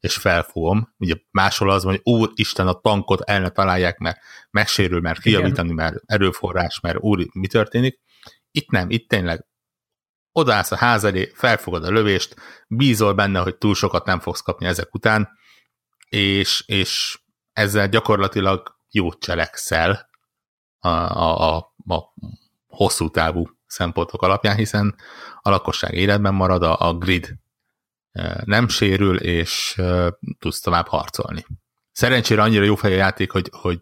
és 0.00 0.16
felfogom. 0.16 0.94
Ugye 0.98 1.14
máshol 1.30 1.70
az 1.70 1.84
van, 1.84 1.92
hogy 1.92 2.14
úr 2.14 2.30
Isten 2.34 2.68
a 2.68 2.80
tankot 2.80 3.20
el 3.20 3.40
ne 3.40 3.48
találják, 3.48 3.98
mert 3.98 4.18
megsérül, 4.50 5.00
mert 5.00 5.20
kijavítani, 5.20 5.72
mert 5.72 5.96
erőforrás, 6.06 6.80
mert 6.80 6.98
úr, 6.98 7.26
mi 7.32 7.46
történik. 7.46 8.00
Itt 8.50 8.70
nem, 8.70 8.90
itt 8.90 9.08
tényleg 9.08 9.46
odaállsz 10.32 10.72
a 10.72 10.76
ház 10.76 11.04
elé, 11.04 11.32
felfogod 11.34 11.84
a 11.84 11.90
lövést, 11.90 12.36
bízol 12.68 13.14
benne, 13.14 13.40
hogy 13.40 13.56
túl 13.56 13.74
sokat 13.74 14.04
nem 14.04 14.20
fogsz 14.20 14.40
kapni 14.40 14.66
ezek 14.66 14.94
után, 14.94 15.28
és, 16.08 16.62
és 16.66 17.18
ezzel 17.52 17.88
gyakorlatilag 17.88 18.76
jót 18.90 19.20
cselekszel 19.20 20.09
a, 20.80 20.88
a, 20.88 21.56
a, 21.86 22.14
hosszú 22.66 23.08
távú 23.08 23.46
szempontok 23.66 24.22
alapján, 24.22 24.56
hiszen 24.56 24.94
a 25.40 25.50
lakosság 25.50 25.94
életben 25.94 26.34
marad, 26.34 26.62
a, 26.62 26.88
a 26.88 26.94
grid 26.94 27.34
nem 28.44 28.68
sérül, 28.68 29.16
és 29.16 29.80
tudsz 30.38 30.60
tovább 30.60 30.86
harcolni. 30.86 31.46
Szerencsére 31.92 32.42
annyira 32.42 32.64
jó 32.64 32.74
fej 32.74 32.92
a 32.92 32.96
játék, 32.96 33.30
hogy, 33.30 33.50
hogy 33.52 33.80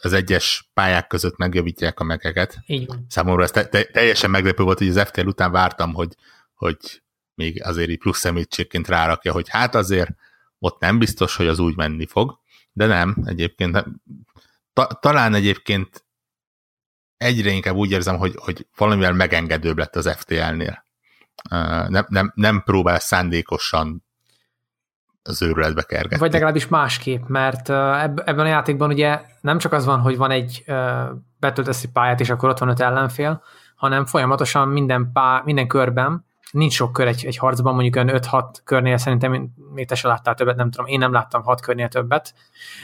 az 0.00 0.12
egyes 0.12 0.70
pályák 0.74 1.06
között 1.06 1.36
megjavítják 1.36 2.00
a 2.00 2.04
megeket. 2.04 2.58
Így 2.66 2.86
van. 2.86 3.04
Számomra 3.08 3.42
ez 3.42 3.50
te, 3.50 3.66
te, 3.66 3.84
teljesen 3.84 4.30
meglepő 4.30 4.62
volt, 4.62 4.78
hogy 4.78 4.88
az 4.88 5.00
FTL 5.00 5.26
után 5.26 5.50
vártam, 5.50 5.94
hogy, 5.94 6.14
hogy 6.54 6.76
még 7.34 7.64
azért 7.64 7.90
így 7.90 7.98
plusz 7.98 8.18
szemítségként 8.18 8.88
rárakja, 8.88 9.32
hogy 9.32 9.48
hát 9.48 9.74
azért 9.74 10.10
ott 10.58 10.80
nem 10.80 10.98
biztos, 10.98 11.36
hogy 11.36 11.46
az 11.46 11.58
úgy 11.58 11.76
menni 11.76 12.06
fog, 12.06 12.38
de 12.72 12.86
nem, 12.86 13.16
egyébként 13.24 13.84
ta, 14.86 14.98
talán 15.00 15.34
egyébként 15.34 16.04
egyre 17.16 17.50
inkább 17.50 17.74
úgy 17.74 17.90
érzem, 17.90 18.16
hogy, 18.16 18.34
hogy 18.36 18.66
valamivel 18.76 19.12
megengedőbb 19.12 19.78
lett 19.78 19.96
az 19.96 20.16
FTL-nél. 20.16 20.84
Nem, 21.88 22.06
nem, 22.08 22.32
nem 22.34 22.62
próbál 22.62 22.98
szándékosan 22.98 24.04
az 25.22 25.42
őrületbe 25.42 25.82
kergetni. 25.82 26.18
Vagy 26.18 26.32
legalábbis 26.32 26.68
másképp, 26.68 27.26
mert 27.26 27.68
ebben 27.68 28.38
a 28.38 28.46
játékban 28.46 28.90
ugye 28.90 29.20
nem 29.40 29.58
csak 29.58 29.72
az 29.72 29.84
van, 29.84 30.00
hogy 30.00 30.16
van 30.16 30.30
egy 30.30 30.64
betöltesz 31.38 31.84
pályát, 31.92 32.20
és 32.20 32.30
akkor 32.30 32.48
ott 32.48 32.58
van 32.58 32.68
öt 32.68 32.80
ellenfél, 32.80 33.42
hanem 33.74 34.06
folyamatosan 34.06 34.68
minden, 34.68 35.10
pá, 35.12 35.42
minden 35.44 35.66
körben, 35.66 36.24
nincs 36.50 36.72
sok 36.72 36.92
kör 36.92 37.06
egy, 37.06 37.24
egy 37.26 37.36
harcban, 37.36 37.74
mondjuk 37.74 37.96
olyan 37.96 38.20
5-6 38.22 38.44
körnél 38.64 38.96
szerintem 38.96 39.52
még 39.74 39.86
te 39.86 39.94
se 39.94 40.08
láttál 40.08 40.34
többet, 40.34 40.56
nem 40.56 40.70
tudom, 40.70 40.86
én 40.86 40.98
nem 40.98 41.12
láttam 41.12 41.42
6 41.42 41.60
körnél 41.60 41.88
többet. 41.88 42.34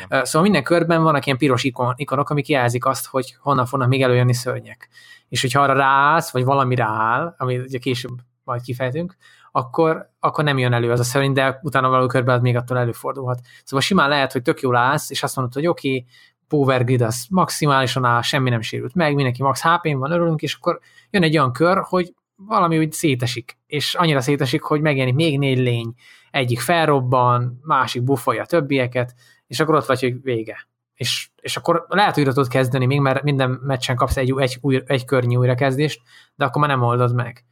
Ja. 0.09 0.25
Szóval 0.25 0.43
minden 0.43 0.63
körben 0.63 1.03
vannak 1.03 1.27
ilyen 1.27 1.39
piros 1.39 1.65
ikon, 1.65 1.95
ikonok, 1.97 2.31
amik 2.31 2.49
jelzik 2.49 2.87
azt, 2.87 3.07
hogy 3.07 3.37
honnan 3.41 3.67
fognak 3.67 3.89
még 3.89 4.03
előjönni 4.03 4.35
szörnyek. 4.35 4.89
És 5.29 5.41
hogyha 5.41 5.63
arra 5.63 5.73
ráállsz, 5.73 6.31
vagy 6.31 6.45
valami 6.45 6.75
rááll, 6.75 7.35
ami 7.39 7.59
ugye 7.59 7.79
később 7.79 8.19
majd 8.45 8.61
kifejtünk, 8.63 9.17
akkor, 9.53 10.11
akkor 10.21 10.45
nem 10.45 10.59
jön 10.59 10.73
elő 10.73 10.91
az 10.91 11.01
a 11.01 11.05
szerint, 11.05 11.35
de 11.35 11.61
utána 11.63 11.89
való 11.89 12.07
körben 12.07 12.35
az 12.35 12.41
még 12.41 12.57
attól 12.57 12.79
előfordulhat. 12.79 13.41
Szóval 13.65 13.81
simán 13.81 14.09
lehet, 14.09 14.33
hogy 14.33 14.43
tök 14.43 14.61
jól 14.61 14.77
állsz, 14.77 15.11
és 15.11 15.23
azt 15.23 15.37
mondod, 15.37 15.55
hogy 15.55 15.67
oké, 15.67 15.89
okay, 15.89 16.07
power 16.49 16.85
grid 16.85 17.01
az 17.03 17.27
maximálisan 17.31 18.05
áll, 18.05 18.23
semmi 18.23 18.51
nem 18.51 18.61
sérült 18.61 18.95
meg, 18.95 19.15
mindenki 19.15 19.43
max 19.43 19.63
hp 19.63 19.93
van, 19.93 20.11
örülünk, 20.11 20.43
és 20.43 20.55
akkor 20.55 20.81
jön 21.11 21.23
egy 21.23 21.39
olyan 21.39 21.53
kör, 21.53 21.79
hogy 21.83 22.15
valami 22.37 22.79
úgy 22.79 22.93
szétesik, 22.93 23.59
és 23.67 23.95
annyira 23.95 24.21
szétesik, 24.21 24.63
hogy 24.63 24.81
megjelenik 24.81 25.15
még 25.15 25.39
négy 25.39 25.59
lény, 25.59 25.95
egyik 26.31 26.61
felrobban, 26.61 27.61
másik 27.63 28.03
bufolja 28.03 28.43
a 28.43 28.47
többieket, 28.47 29.15
és 29.47 29.61
akkor 29.61 29.75
ott 29.75 29.87
vagy, 29.87 30.01
hogy 30.01 30.23
vége. 30.23 30.69
És, 30.95 31.29
és 31.41 31.57
akkor 31.57 31.85
lehet, 31.89 32.15
hogy 32.15 32.25
tudod 32.25 32.49
kezdeni, 32.49 32.87
még 32.87 33.01
mert 33.01 33.23
minden 33.23 33.51
meccsen 33.51 33.97
kapsz 33.97 34.17
egy, 34.17 34.35
egy, 34.37 34.59
egy, 34.63 34.83
egy 34.87 35.05
környi 35.05 35.37
újrakezdést, 35.37 36.01
de 36.35 36.45
akkor 36.45 36.61
már 36.61 36.71
nem 36.71 36.83
oldod 36.83 37.15
meg. 37.15 37.45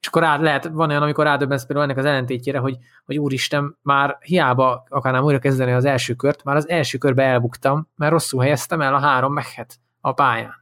És 0.00 0.08
akkor 0.08 0.22
rád 0.22 0.42
lehet, 0.42 0.64
van 0.64 0.90
olyan, 0.90 1.02
amikor 1.02 1.24
rádöbbensz 1.24 1.66
például 1.66 1.86
ennek 1.86 1.98
az 1.98 2.04
ellentétjére, 2.04 2.58
hogy, 2.58 2.76
hogy 3.04 3.18
úristen, 3.18 3.78
már 3.82 4.18
hiába 4.20 4.84
akarnám 4.88 5.24
újra 5.24 5.38
kezdeni 5.38 5.72
az 5.72 5.84
első 5.84 6.14
kört, 6.14 6.44
már 6.44 6.56
az 6.56 6.68
első 6.68 6.98
körbe 6.98 7.22
elbuktam, 7.22 7.88
mert 7.96 8.12
rosszul 8.12 8.42
helyeztem 8.42 8.80
el 8.80 8.94
a 8.94 9.00
három 9.00 9.32
mehet 9.32 9.78
a 10.00 10.12
pályán. 10.12 10.61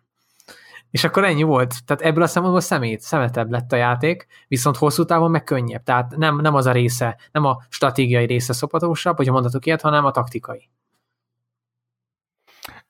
És 0.90 1.04
akkor 1.04 1.25
ennyi 1.25 1.42
volt. 1.42 1.85
Tehát 1.85 2.02
ebből 2.02 2.23
a 2.23 2.26
szempontból 2.26 2.62
szemét, 2.62 3.00
szemetebb 3.00 3.50
lett 3.50 3.73
a 3.73 3.76
játék, 3.76 4.26
viszont 4.49 4.76
hosszú 4.76 5.04
távon 5.04 5.30
meg 5.30 5.44
könnyebb. 5.44 5.82
Tehát 5.82 6.16
nem, 6.16 6.40
nem 6.40 6.54
az 6.54 6.66
a 6.66 6.73
része, 6.73 7.18
nem 7.32 7.44
a 7.44 7.62
stratégiai 7.68 8.26
része 8.26 8.52
szopatósabb, 8.52 9.16
hogyha 9.16 9.32
mondatok 9.32 9.66
ilyet, 9.66 9.80
hanem 9.80 10.04
a 10.04 10.11
taktikai. 10.11 10.70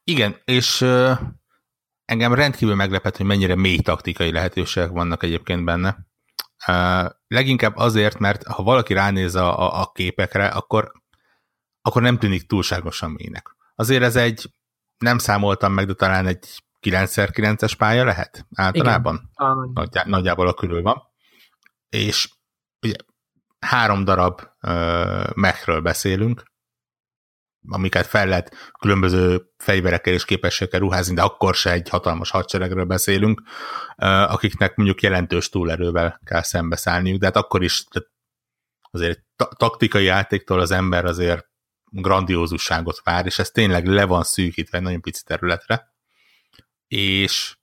Igen, 0.05 0.37
és 0.45 0.81
uh, 0.81 1.19
engem 2.05 2.35
rendkívül 2.35 2.75
meglepett, 2.75 3.17
hogy 3.17 3.27
mennyire 3.27 3.55
mély 3.55 3.79
taktikai 3.79 4.33
lehetőségek 4.33 4.91
vannak 4.91 5.23
egyébként 5.23 5.65
benne. 5.65 5.97
Uh, 6.67 7.11
leginkább 7.27 7.77
azért, 7.77 8.19
mert 8.19 8.47
ha 8.47 8.63
valaki 8.63 8.93
ránéz 8.93 9.35
a, 9.35 9.61
a, 9.61 9.81
a 9.81 9.91
képekre, 9.95 10.47
akkor, 10.47 10.93
akkor 11.83 12.03
nem 12.03 12.19
tűnik 12.19 12.47
túlságosan 12.47 13.11
mélynek. 13.11 13.57
Azért 13.75 14.03
ez 14.03 14.17
egy, 14.17 14.53
nem 14.99 15.19
számoltam 15.19 15.73
meg, 15.73 15.87
de 15.87 15.95
talán 15.95 16.27
egy 16.27 16.63
9x9-es 16.83 17.73
pálya 17.79 18.05
lehet 18.05 18.47
általában. 18.55 19.31
Igen. 19.35 19.71
Nagyjá, 19.73 20.05
nagyjából 20.07 20.49
a 20.49 20.55
körül 20.55 20.83
van. 20.83 21.03
És 21.89 22.31
ugye 22.83 22.97
három 23.59 24.05
darab 24.05 24.41
uh, 24.63 25.35
mechről 25.35 25.81
beszélünk, 25.81 26.43
amiket 27.69 28.07
fel 28.07 28.27
lehet 28.27 28.73
különböző 28.79 29.43
fegyverekkel 29.57 30.13
és 30.13 30.25
képességekkel 30.25 30.81
ruházni, 30.81 31.15
de 31.15 31.23
akkor 31.23 31.55
se 31.55 31.73
egy 31.73 31.89
hatalmas 31.89 32.31
hadseregről 32.31 32.85
beszélünk, 32.85 33.43
akiknek 34.27 34.77
mondjuk 34.77 35.03
jelentős 35.03 35.49
túlerővel 35.49 36.21
kell 36.25 36.43
szembeszállniuk, 36.43 37.19
de 37.19 37.27
hát 37.27 37.37
akkor 37.37 37.63
is 37.63 37.85
azért 38.91 39.21
taktikai 39.57 40.05
játéktól 40.05 40.61
az 40.61 40.71
ember 40.71 41.05
azért 41.05 41.49
grandiózusságot 41.85 43.01
vár, 43.05 43.27
és 43.27 43.39
ez 43.39 43.51
tényleg 43.51 43.87
le 43.87 44.05
van 44.05 44.23
szűkítve 44.23 44.79
egy 44.79 44.85
nagyon 44.85 45.01
pici 45.01 45.23
területre, 45.25 45.90
és 46.95 47.57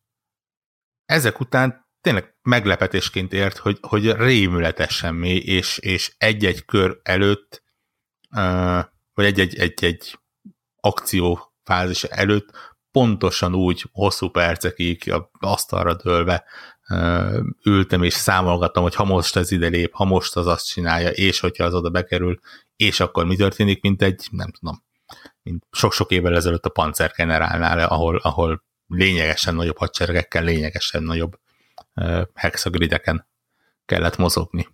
ezek 1.05 1.39
után 1.39 1.85
tényleg 2.01 2.35
meglepetésként 2.41 3.33
ért, 3.33 3.57
hogy, 3.57 3.77
hogy 3.81 4.11
rémületesen 4.11 5.15
mély, 5.15 5.37
és, 5.37 5.77
és 5.77 6.15
egy-egy 6.17 6.65
kör 6.65 6.99
előtt 7.03 7.63
vagy 9.13 9.25
egy-egy 9.25 9.55
egy, 9.57 9.83
egy 9.83 10.19
akciófázis 10.75 12.03
előtt 12.03 12.75
pontosan 12.91 13.55
úgy 13.55 13.85
hosszú 13.91 14.29
percekig 14.29 15.13
asztalra 15.39 15.95
dőlve 15.95 16.43
ültem 17.63 18.03
és 18.03 18.13
számolgattam, 18.13 18.83
hogy 18.83 18.95
ha 18.95 19.03
most 19.03 19.35
ez 19.35 19.51
ide 19.51 19.67
lép, 19.67 19.93
ha 19.93 20.05
most 20.05 20.35
az 20.35 20.47
azt 20.47 20.67
csinálja, 20.67 21.09
és 21.09 21.39
hogyha 21.39 21.63
az 21.63 21.73
oda 21.73 21.89
bekerül, 21.89 22.39
és 22.75 22.99
akkor 22.99 23.25
mi 23.25 23.35
történik, 23.35 23.81
mint 23.81 24.01
egy, 24.01 24.27
nem 24.31 24.51
tudom, 24.51 24.83
mint 25.41 25.67
sok-sok 25.71 26.11
évvel 26.11 26.35
ezelőtt 26.35 26.65
a 26.65 26.69
Panzer 26.69 27.11
generálnál, 27.15 27.79
ahol, 27.79 28.17
ahol 28.17 28.65
lényegesen 28.87 29.55
nagyobb 29.55 29.77
hadseregekkel, 29.77 30.43
lényegesen 30.43 31.03
nagyobb 31.03 31.39
hexagrideken 32.33 33.27
kellett 33.85 34.17
mozogni. 34.17 34.67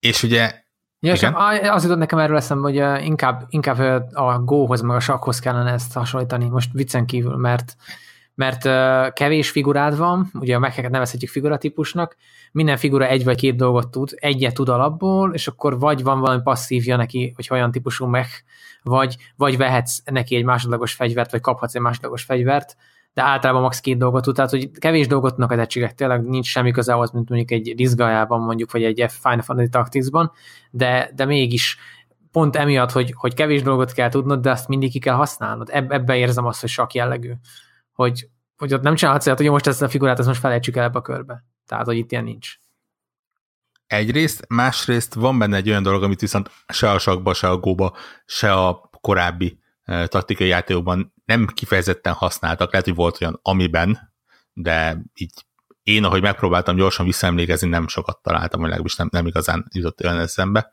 És 0.00 0.22
ugye 0.22 0.62
Ja, 1.04 1.14
Igen? 1.14 1.34
az 1.70 1.82
jutott 1.82 1.98
nekem 1.98 2.18
erről 2.18 2.36
eszembe, 2.36 2.70
hogy 2.70 3.04
inkább, 3.04 3.44
inkább 3.48 3.78
a 4.14 4.38
góhoz, 4.38 4.80
meg 4.80 4.96
a 4.96 5.00
sakhoz 5.00 5.38
kellene 5.38 5.72
ezt 5.72 5.92
hasonlítani, 5.92 6.48
most 6.48 6.72
viccen 6.72 7.06
kívül, 7.06 7.36
mert 7.36 7.76
mert 8.34 8.62
kevés 9.12 9.50
figurád 9.50 9.96
van, 9.96 10.30
ugye 10.34 10.56
a 10.56 10.58
mecheket 10.58 10.90
nevezhetjük 10.90 11.30
figuratípusnak, 11.30 12.16
minden 12.52 12.76
figura 12.76 13.06
egy 13.06 13.24
vagy 13.24 13.36
két 13.36 13.56
dolgot 13.56 13.90
tud, 13.90 14.10
egyet 14.14 14.54
tud 14.54 14.68
alapból, 14.68 15.34
és 15.34 15.48
akkor 15.48 15.78
vagy 15.78 16.02
van 16.02 16.20
valami 16.20 16.42
passzívja 16.42 16.96
neki, 16.96 17.32
hogy 17.36 17.48
olyan 17.50 17.70
típusú 17.70 18.06
mech, 18.06 18.30
vagy, 18.82 19.16
vagy 19.36 19.56
vehetsz 19.56 20.02
neki 20.04 20.36
egy 20.36 20.44
másodlagos 20.44 20.92
fegyvert, 20.92 21.30
vagy 21.30 21.40
kaphatsz 21.40 21.74
egy 21.74 21.80
másodlagos 21.80 22.22
fegyvert, 22.22 22.76
de 23.14 23.22
általában 23.22 23.62
max. 23.62 23.80
két 23.80 23.98
dolgot 23.98 24.22
tud, 24.22 24.34
tehát 24.34 24.50
hogy 24.50 24.70
kevés 24.78 25.06
dolgot 25.06 25.30
tudnak 25.30 25.50
az 25.50 25.58
egységek, 25.58 25.94
tényleg 25.94 26.24
nincs 26.24 26.46
semmi 26.46 26.70
köze 26.70 26.92
ahhoz, 26.92 27.10
mint 27.10 27.28
mondjuk 27.28 27.50
egy 27.50 27.74
Rizgajában 27.76 28.40
mondjuk, 28.40 28.72
vagy 28.72 28.84
egy 28.84 29.04
Final 29.08 29.42
Fantasy 29.42 29.68
Tactics-ban, 29.68 30.32
de, 30.70 31.10
de 31.14 31.24
mégis 31.24 31.78
pont 32.32 32.56
emiatt, 32.56 32.90
hogy, 32.90 33.12
hogy 33.16 33.34
kevés 33.34 33.62
dolgot 33.62 33.92
kell 33.92 34.08
tudnod, 34.08 34.40
de 34.40 34.50
azt 34.50 34.68
mindig 34.68 34.90
ki 34.90 34.98
kell 34.98 35.14
használnod. 35.14 35.68
Eb, 35.72 35.92
ebben 35.92 36.16
érzem 36.16 36.46
azt, 36.46 36.60
hogy 36.60 36.68
sok 36.68 36.94
jellegű. 36.94 37.32
Hogy, 37.94 38.28
hogy 38.56 38.74
ott 38.74 38.82
nem 38.82 38.94
csinálhatsz 38.94 39.26
hogy 39.26 39.50
most 39.50 39.66
ezt 39.66 39.82
a 39.82 39.88
figurát, 39.88 40.18
ezt 40.18 40.28
most 40.28 40.40
felejtsük 40.40 40.76
el 40.76 40.84
ebbe 40.84 40.98
a 40.98 41.02
körbe. 41.02 41.44
Tehát, 41.66 41.86
hogy 41.86 41.96
itt 41.96 42.12
ilyen 42.12 42.24
nincs. 42.24 42.54
Egyrészt, 43.86 44.44
másrészt 44.48 45.14
van 45.14 45.38
benne 45.38 45.56
egy 45.56 45.68
olyan 45.68 45.82
dolog, 45.82 46.02
amit 46.02 46.20
viszont 46.20 46.50
se 46.68 46.90
a 46.90 46.98
sakba, 46.98 47.34
se 47.34 47.48
a 47.48 47.56
góba, 47.56 47.96
se 48.24 48.52
a 48.52 48.90
korábbi 49.00 49.58
taktikai 50.04 50.48
játékokban 50.48 51.14
nem 51.24 51.46
kifejezetten 51.46 52.12
használtak, 52.12 52.70
lehet, 52.70 52.86
hogy 52.86 52.94
volt 52.94 53.20
olyan 53.20 53.38
amiben, 53.42 54.12
de 54.52 55.02
így 55.14 55.32
én, 55.82 56.04
ahogy 56.04 56.22
megpróbáltam 56.22 56.76
gyorsan 56.76 57.06
visszaemlékezni, 57.06 57.68
nem 57.68 57.88
sokat 57.88 58.22
találtam, 58.22 58.60
vagy 58.60 58.68
legalábbis 58.68 58.96
nem, 58.96 59.08
nem 59.12 59.26
igazán 59.26 59.66
jutott 59.72 60.04
olyan 60.04 60.18
eszembe. 60.18 60.72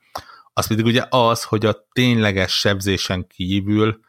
Az 0.53 0.67
pedig 0.67 0.85
ugye 0.85 1.05
az, 1.09 1.43
hogy 1.43 1.65
a 1.65 1.87
tényleges 1.91 2.59
sebzésen 2.59 3.27
kívül 3.27 3.99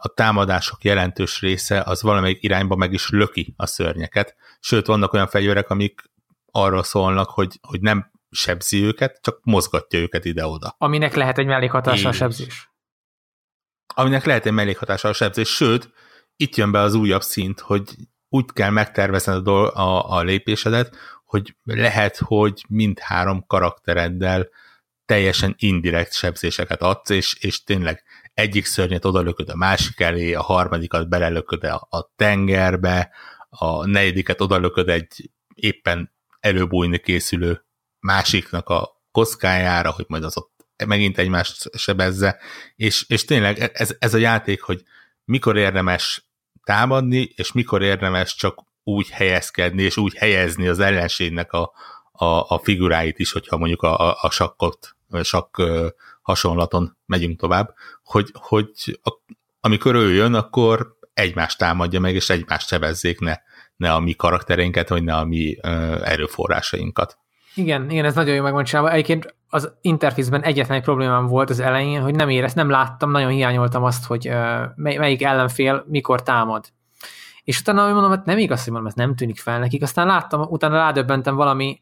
a 0.00 0.12
támadások 0.14 0.84
jelentős 0.84 1.40
része 1.40 1.80
az 1.80 2.02
valamelyik 2.02 2.42
irányba 2.42 2.76
meg 2.76 2.92
is 2.92 3.10
löki 3.10 3.54
a 3.56 3.66
szörnyeket. 3.66 4.36
Sőt, 4.60 4.86
vannak 4.86 5.12
olyan 5.12 5.28
fegyverek, 5.28 5.70
amik 5.70 6.10
arról 6.50 6.82
szólnak, 6.82 7.30
hogy, 7.30 7.58
hogy 7.62 7.80
nem 7.80 8.10
sebzi 8.30 8.82
őket, 8.82 9.18
csak 9.22 9.40
mozgatja 9.42 9.98
őket 9.98 10.24
ide-oda. 10.24 10.74
Aminek 10.78 11.14
lehet 11.14 11.38
egy 11.38 11.46
mellékhatása 11.46 12.08
a 12.08 12.12
sebzés. 12.12 12.70
Aminek 13.94 14.24
lehet 14.24 14.46
egy 14.46 14.52
mellékhatása 14.52 15.08
a 15.08 15.12
sebzés, 15.12 15.48
sőt, 15.48 15.92
itt 16.36 16.56
jön 16.56 16.70
be 16.70 16.80
az 16.80 16.94
újabb 16.94 17.22
szint, 17.22 17.60
hogy 17.60 17.94
úgy 18.28 18.52
kell 18.52 18.70
megtervezned 18.70 19.46
a, 19.46 19.74
a, 19.74 20.10
a 20.10 20.22
lépésedet, 20.22 20.96
hogy 21.24 21.56
lehet, 21.62 22.16
hogy 22.16 22.64
mindhárom 22.68 23.46
karaktereddel 23.46 24.48
teljesen 25.04 25.54
indirekt 25.58 26.12
sebzéseket 26.12 26.82
adsz, 26.82 27.10
és, 27.10 27.34
és 27.34 27.62
tényleg 27.62 28.02
egyik 28.34 28.64
szörnyet 28.64 29.04
odalököd 29.04 29.48
a 29.48 29.56
másik 29.56 30.00
elé, 30.00 30.34
a 30.34 30.42
harmadikat 30.42 31.08
belelököd 31.08 31.64
a, 31.64 31.86
a 31.90 32.12
tengerbe, 32.16 33.10
a 33.48 33.86
negyediket 33.86 34.40
odalököd 34.40 34.88
egy 34.88 35.30
éppen 35.54 36.12
előbújni 36.40 36.98
készülő 36.98 37.64
másiknak 38.00 38.68
a 38.68 39.02
kockájára, 39.10 39.90
hogy 39.90 40.04
majd 40.08 40.24
az 40.24 40.36
ott 40.36 40.66
megint 40.86 41.18
egymást 41.18 41.76
sebezze, 41.76 42.38
és, 42.76 43.04
és 43.08 43.24
tényleg 43.24 43.58
ez, 43.58 43.96
ez 43.98 44.14
a 44.14 44.18
játék, 44.18 44.62
hogy 44.62 44.82
mikor 45.24 45.56
érdemes 45.56 46.28
támadni, 46.64 47.32
és 47.34 47.52
mikor 47.52 47.82
érdemes 47.82 48.34
csak 48.34 48.58
úgy 48.82 49.08
helyezkedni, 49.08 49.82
és 49.82 49.96
úgy 49.96 50.14
helyezni 50.14 50.68
az 50.68 50.78
ellenségnek 50.78 51.52
a, 51.52 51.72
a, 52.12 52.24
a 52.24 52.60
figuráit 52.62 53.18
is, 53.18 53.32
hogyha 53.32 53.56
mondjuk 53.56 53.82
a, 53.82 54.08
a, 54.08 54.18
a 54.20 54.30
sakkot, 54.30 54.96
sakk 55.22 55.62
hasonlaton 56.24 56.98
megyünk 57.06 57.40
tovább, 57.40 57.74
hogy, 58.02 58.30
hogy 58.32 58.68
a, 59.02 59.10
amikor 59.60 59.94
ő 59.94 60.12
jön, 60.12 60.34
akkor 60.34 60.96
egymást 61.14 61.58
támadja 61.58 62.00
meg, 62.00 62.14
és 62.14 62.30
egymást 62.30 62.68
sebezzék, 62.68 63.20
ne, 63.20 63.34
ne 63.76 63.92
a 63.92 64.00
mi 64.00 64.12
karaktereinket, 64.12 64.88
vagy 64.88 65.04
ne 65.04 65.14
a 65.14 65.24
mi 65.24 65.56
ö, 65.62 65.68
erőforrásainkat. 66.04 67.18
Igen, 67.54 67.90
igen, 67.90 68.04
ez 68.04 68.14
nagyon 68.14 68.34
jó 68.34 68.42
meg 68.42 68.52
van. 68.52 68.88
Egyébként 68.88 69.34
az 69.48 69.72
interfészben 69.80 70.42
egyetlen 70.42 70.76
egy 70.76 70.82
problémám 70.82 71.26
volt 71.26 71.50
az 71.50 71.60
elején, 71.60 72.02
hogy 72.02 72.14
nem 72.14 72.28
érezt, 72.28 72.54
nem 72.54 72.70
láttam, 72.70 73.10
nagyon 73.10 73.30
hiányoltam 73.30 73.84
azt, 73.84 74.04
hogy 74.04 74.28
uh, 74.28 74.62
melyik 74.74 75.22
ellenfél 75.22 75.84
mikor 75.88 76.22
támad. 76.22 76.64
És 77.44 77.60
utána 77.60 77.92
mondom, 77.92 78.10
hát 78.10 78.24
nem 78.24 78.38
igaz, 78.38 78.62
hogy 78.64 78.72
mondom, 78.72 78.90
ez 78.90 78.96
nem 78.96 79.14
tűnik 79.14 79.38
fel 79.38 79.58
nekik. 79.58 79.82
Aztán 79.82 80.06
láttam, 80.06 80.40
utána 80.40 80.76
rádöbbentem 80.76 81.34
valami 81.34 81.78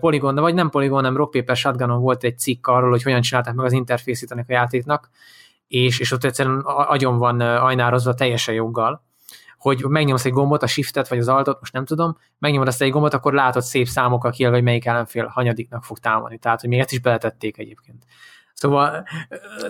poligon, 0.00 0.34
de 0.34 0.40
vagy 0.40 0.54
nem 0.54 0.70
poligon, 0.70 1.02
nem 1.02 1.16
rock 1.16 1.30
paper 1.30 1.56
shotgunon 1.56 2.00
volt 2.00 2.24
egy 2.24 2.38
cikk 2.38 2.66
arról, 2.66 2.90
hogy 2.90 3.02
hogyan 3.02 3.20
csinálták 3.20 3.54
meg 3.54 3.64
az 3.64 3.72
interfészét 3.72 4.30
ennek 4.30 4.48
a 4.48 4.52
játéknak, 4.52 5.10
és, 5.68 5.98
és 5.98 6.12
ott 6.12 6.24
egyszerűen 6.24 6.60
agyon 6.64 7.18
van 7.18 7.40
ajnározva 7.40 8.14
teljesen 8.14 8.54
joggal 8.54 9.04
hogy 9.58 9.84
megnyomsz 9.88 10.24
egy 10.24 10.32
gombot, 10.32 10.62
a 10.62 10.66
shiftet 10.66 11.08
vagy 11.08 11.18
az 11.18 11.28
altot, 11.28 11.60
most 11.60 11.72
nem 11.72 11.84
tudom, 11.84 12.16
megnyomod 12.38 12.68
ezt 12.68 12.82
egy 12.82 12.90
gombot, 12.90 13.14
akkor 13.14 13.32
látod 13.34 13.62
szép 13.62 13.86
számokkal 13.86 14.30
kijelölve, 14.30 14.58
hogy 14.58 14.68
melyik 14.68 14.86
ellenfél 14.86 15.26
hanyadiknak 15.26 15.84
fog 15.84 15.98
támadni. 15.98 16.38
Tehát, 16.38 16.60
hogy 16.60 16.68
még 16.68 16.78
ezt 16.78 16.92
is 16.92 17.00
beletették 17.00 17.58
egyébként. 17.58 18.04
Szóval 18.54 19.06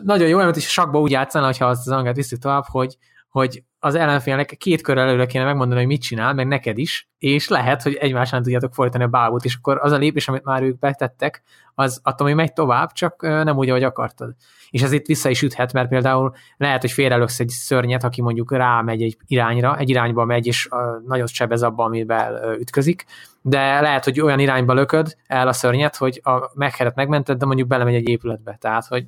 nagyon 0.02 0.28
jó, 0.28 0.38
mert 0.38 0.56
is 0.56 0.66
a 0.66 0.70
sakba 0.70 1.00
úgy 1.00 1.10
játszana, 1.10 1.44
hogyha 1.44 1.66
azt 1.66 1.86
az 1.86 1.92
angát 1.92 2.16
visszük 2.16 2.38
tovább, 2.38 2.64
hogy, 2.66 2.96
hogy 3.36 3.62
az 3.78 3.94
ellenfélnek 3.94 4.54
két 4.58 4.82
kör 4.82 4.98
előre 4.98 5.26
kéne 5.26 5.44
megmondani, 5.44 5.80
hogy 5.80 5.88
mit 5.88 6.00
csinál, 6.02 6.34
meg 6.34 6.46
neked 6.46 6.78
is, 6.78 7.08
és 7.18 7.48
lehet, 7.48 7.82
hogy 7.82 7.94
egymásán 7.94 8.42
tudjátok 8.42 8.74
folytani 8.74 9.04
a 9.04 9.08
bábút, 9.08 9.44
és 9.44 9.54
akkor 9.54 9.78
az 9.82 9.92
a 9.92 9.96
lépés, 9.96 10.28
amit 10.28 10.44
már 10.44 10.62
ők 10.62 10.78
betettek, 10.78 11.42
az 11.74 12.00
attól 12.02 12.26
még 12.26 12.36
megy 12.36 12.52
tovább, 12.52 12.92
csak 12.92 13.22
nem 13.22 13.56
úgy, 13.56 13.68
ahogy 13.68 13.82
akartad. 13.82 14.34
És 14.70 14.82
ez 14.82 14.92
itt 14.92 15.06
vissza 15.06 15.28
is 15.28 15.42
üthet, 15.42 15.72
mert 15.72 15.88
például 15.88 16.34
lehet, 16.56 16.80
hogy 16.80 16.90
félrelöksz 16.90 17.40
egy 17.40 17.48
szörnyet, 17.48 18.04
aki 18.04 18.22
mondjuk 18.22 18.52
rámegy 18.52 19.02
egy 19.02 19.16
irányra, 19.26 19.78
egy 19.78 19.90
irányba 19.90 20.24
megy, 20.24 20.46
és 20.46 20.68
nagyon 21.06 21.26
sebez 21.26 21.62
abba, 21.62 21.84
amiben 21.84 22.58
ütközik, 22.58 23.04
de 23.42 23.80
lehet, 23.80 24.04
hogy 24.04 24.20
olyan 24.20 24.38
irányba 24.38 24.72
lököd 24.72 25.16
el 25.26 25.48
a 25.48 25.52
szörnyet, 25.52 25.96
hogy 25.96 26.20
a 26.24 26.50
megheret 26.54 26.94
megmented, 26.94 27.38
de 27.38 27.46
mondjuk 27.46 27.68
belemegy 27.68 27.94
egy 27.94 28.08
épületbe. 28.08 28.56
Tehát, 28.60 28.86
hogy 28.86 29.06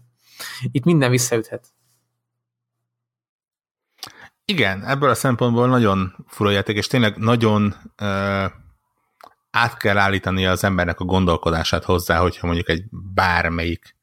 itt 0.73 0.85
minden 0.85 1.11
visszaüthet. 1.11 1.67
Igen, 4.53 4.85
ebből 4.85 5.11
a 5.11 5.15
szempontból 5.15 5.69
nagyon 5.69 6.25
fura 6.27 6.51
játék, 6.51 6.77
és 6.77 6.87
tényleg 6.87 7.17
nagyon 7.17 7.75
uh, 8.01 8.51
át 9.51 9.77
kell 9.77 9.99
állítani 9.99 10.47
az 10.47 10.65
embernek 10.65 11.01
a 11.01 11.05
gondolkodását 11.05 11.85
hozzá, 11.85 12.19
hogyha 12.19 12.47
mondjuk 12.47 12.69
egy 12.69 12.85
bármelyik 13.15 13.97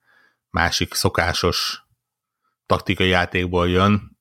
másik 0.49 0.93
szokásos 0.93 1.85
taktikai 2.65 3.07
játékból 3.07 3.69
jön. 3.69 4.17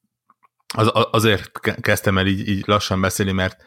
Az, 0.75 0.91
azért 0.93 1.61
kezdtem 1.81 2.19
el 2.19 2.27
így, 2.27 2.49
így 2.49 2.67
lassan 2.67 3.01
beszélni, 3.01 3.33
mert 3.33 3.63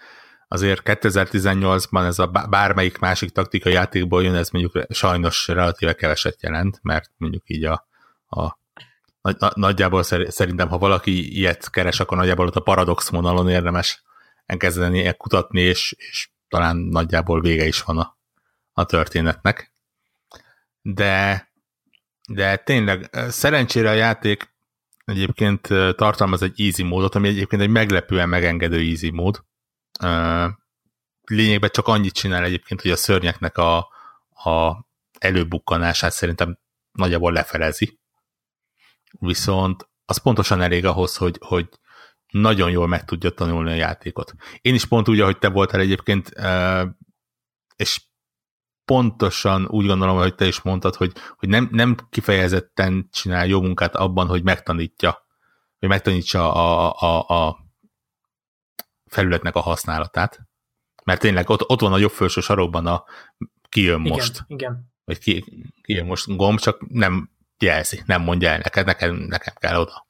azért 0.48 0.82
2018-ban 0.86 2.06
ez 2.06 2.20
a 2.20 2.28
bármelyik 2.50 2.98
másik 2.98 3.30
taktikai 3.30 3.74
játékból 3.74 4.24
jön, 4.24 4.36
ez 4.36 4.50
mondjuk 4.50 4.86
sajnos 4.89 5.48
relatíve 5.48 5.93
keveset 5.93 6.41
jelent, 6.41 6.80
mert 6.82 7.12
mondjuk 7.17 7.43
így 7.46 7.63
a, 7.63 7.88
a 8.28 8.58
nagyjából 9.54 10.04
szerintem, 10.04 10.70
ha 10.70 10.78
valaki 10.78 11.38
ilyet 11.38 11.70
keres, 11.70 12.00
akkor 12.00 12.18
nagyjából 12.18 12.48
ott 12.48 12.56
a 12.56 12.62
paradox 12.62 13.10
vonalon 13.10 13.50
érdemes 13.50 14.04
elkezdeni 14.46 15.16
kutatni, 15.18 15.62
és, 15.62 15.96
és 15.98 16.30
talán 16.48 16.78
nagyjából 16.78 17.42
vége 17.42 17.66
is 17.66 17.82
van 17.82 17.98
a, 17.98 18.18
a 18.74 18.86
történetnek. 18.86 19.74
De, 20.82 21.48
de 22.30 22.58
tényleg 22.58 23.10
szerencsére 23.28 23.90
a 23.90 23.94
játék 23.94 24.56
egyébként 25.06 25.68
tartalmaz 25.96 26.42
egy 26.42 26.62
easy 26.62 26.84
módot, 26.84 27.16
ami 27.16 27.28
egyébként 27.28 27.62
egy 27.62 27.70
meglepően 27.70 28.30
megengedő 28.30 28.78
easy 28.78 29.10
mód. 29.10 29.44
Lényegben 31.22 31.70
csak 31.70 31.88
annyit 31.88 32.13
csinál 32.13 32.44
egyébként, 32.44 32.82
hogy 32.82 32.92
a 32.92 32.96
szörnyeknek 32.96 33.58
a, 33.58 33.78
a 34.30 34.86
előbukkanását 35.20 36.12
szerintem 36.12 36.60
nagyjából 36.92 37.32
lefelezi 37.32 38.00
viszont 39.12 39.89
az 40.06 40.17
pontosan 40.17 40.62
elég 40.62 40.86
ahhoz, 40.86 41.17
hogy, 41.17 41.38
hogy 41.39 41.70
nagyon 42.28 42.72
jól 42.72 42.88
meg 42.88 43.06
tudja 43.06 43.30
tanulni 43.30 43.72
a 43.72 43.76
játékot. 43.76 44.34
Én 44.62 44.74
is 44.74 44.86
pont 44.86 45.10
úgy, 45.10 45.20
ahogy 45.20 45.38
te 45.38 45.50
voltál 45.50 45.80
egyébként, 45.80 46.32
és 47.76 48.02
pontosan 48.86 49.65
úgy 49.65 49.86
gondolom, 49.86 50.17
hogy 50.17 50.36
te 50.36 50.46
is 50.46 50.62
mondtad, 50.62 50.96
hogy, 50.96 51.12
hogy 51.38 51.50
nem, 51.50 51.70
nem 51.72 51.96
kifejezetten 52.10 53.08
csinál 53.12 53.48
jó 53.48 53.62
munkát 53.62 53.96
abban, 53.96 54.28
hogy 54.28 54.43
megtanítja, 54.43 55.26
hogy 55.80 55.89
megtanítsa 55.89 56.54
a, 56.54 56.93
a, 57.00 57.48
a 57.48 57.65
felületnek 59.06 59.56
a 59.56 59.60
használatát. 59.60 60.39
Mert 61.04 61.20
tényleg 61.20 61.50
ott, 61.50 61.70
ott 61.70 61.80
van 61.80 61.93
a 61.93 61.98
jobb 61.98 62.12
felső 62.12 62.41
sarokban 62.41 62.86
a 62.88 63.04
kijön 63.70 64.00
igen, 64.00 64.12
most. 64.12 64.43
Igen. 64.48 64.93
Vagy 65.04 65.20
ki, 65.20 65.63
kijön 65.82 66.06
most 66.06 66.36
gomb, 66.36 66.60
csak 66.60 66.88
nem 66.88 67.32
jelzi, 67.60 68.04
nem 68.06 68.22
mondja 68.22 68.50
el 68.50 68.58
neked, 68.58 68.86
nekem, 68.86 69.15
nekem 69.15 69.54
kell 69.58 69.76
oda. 69.76 70.06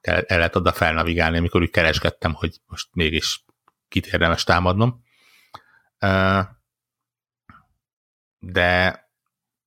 Kell, 0.00 0.24
el 0.26 0.36
lehet 0.36 0.56
oda 0.56 0.72
felnavigálni, 0.72 1.36
amikor 1.36 1.60
úgy 1.60 1.70
keresgettem, 1.70 2.34
hogy 2.34 2.56
most 2.66 2.88
mégis 2.92 3.44
kit 3.88 4.06
érdemes 4.06 4.44
támadnom. 4.44 5.02
De, 8.38 9.02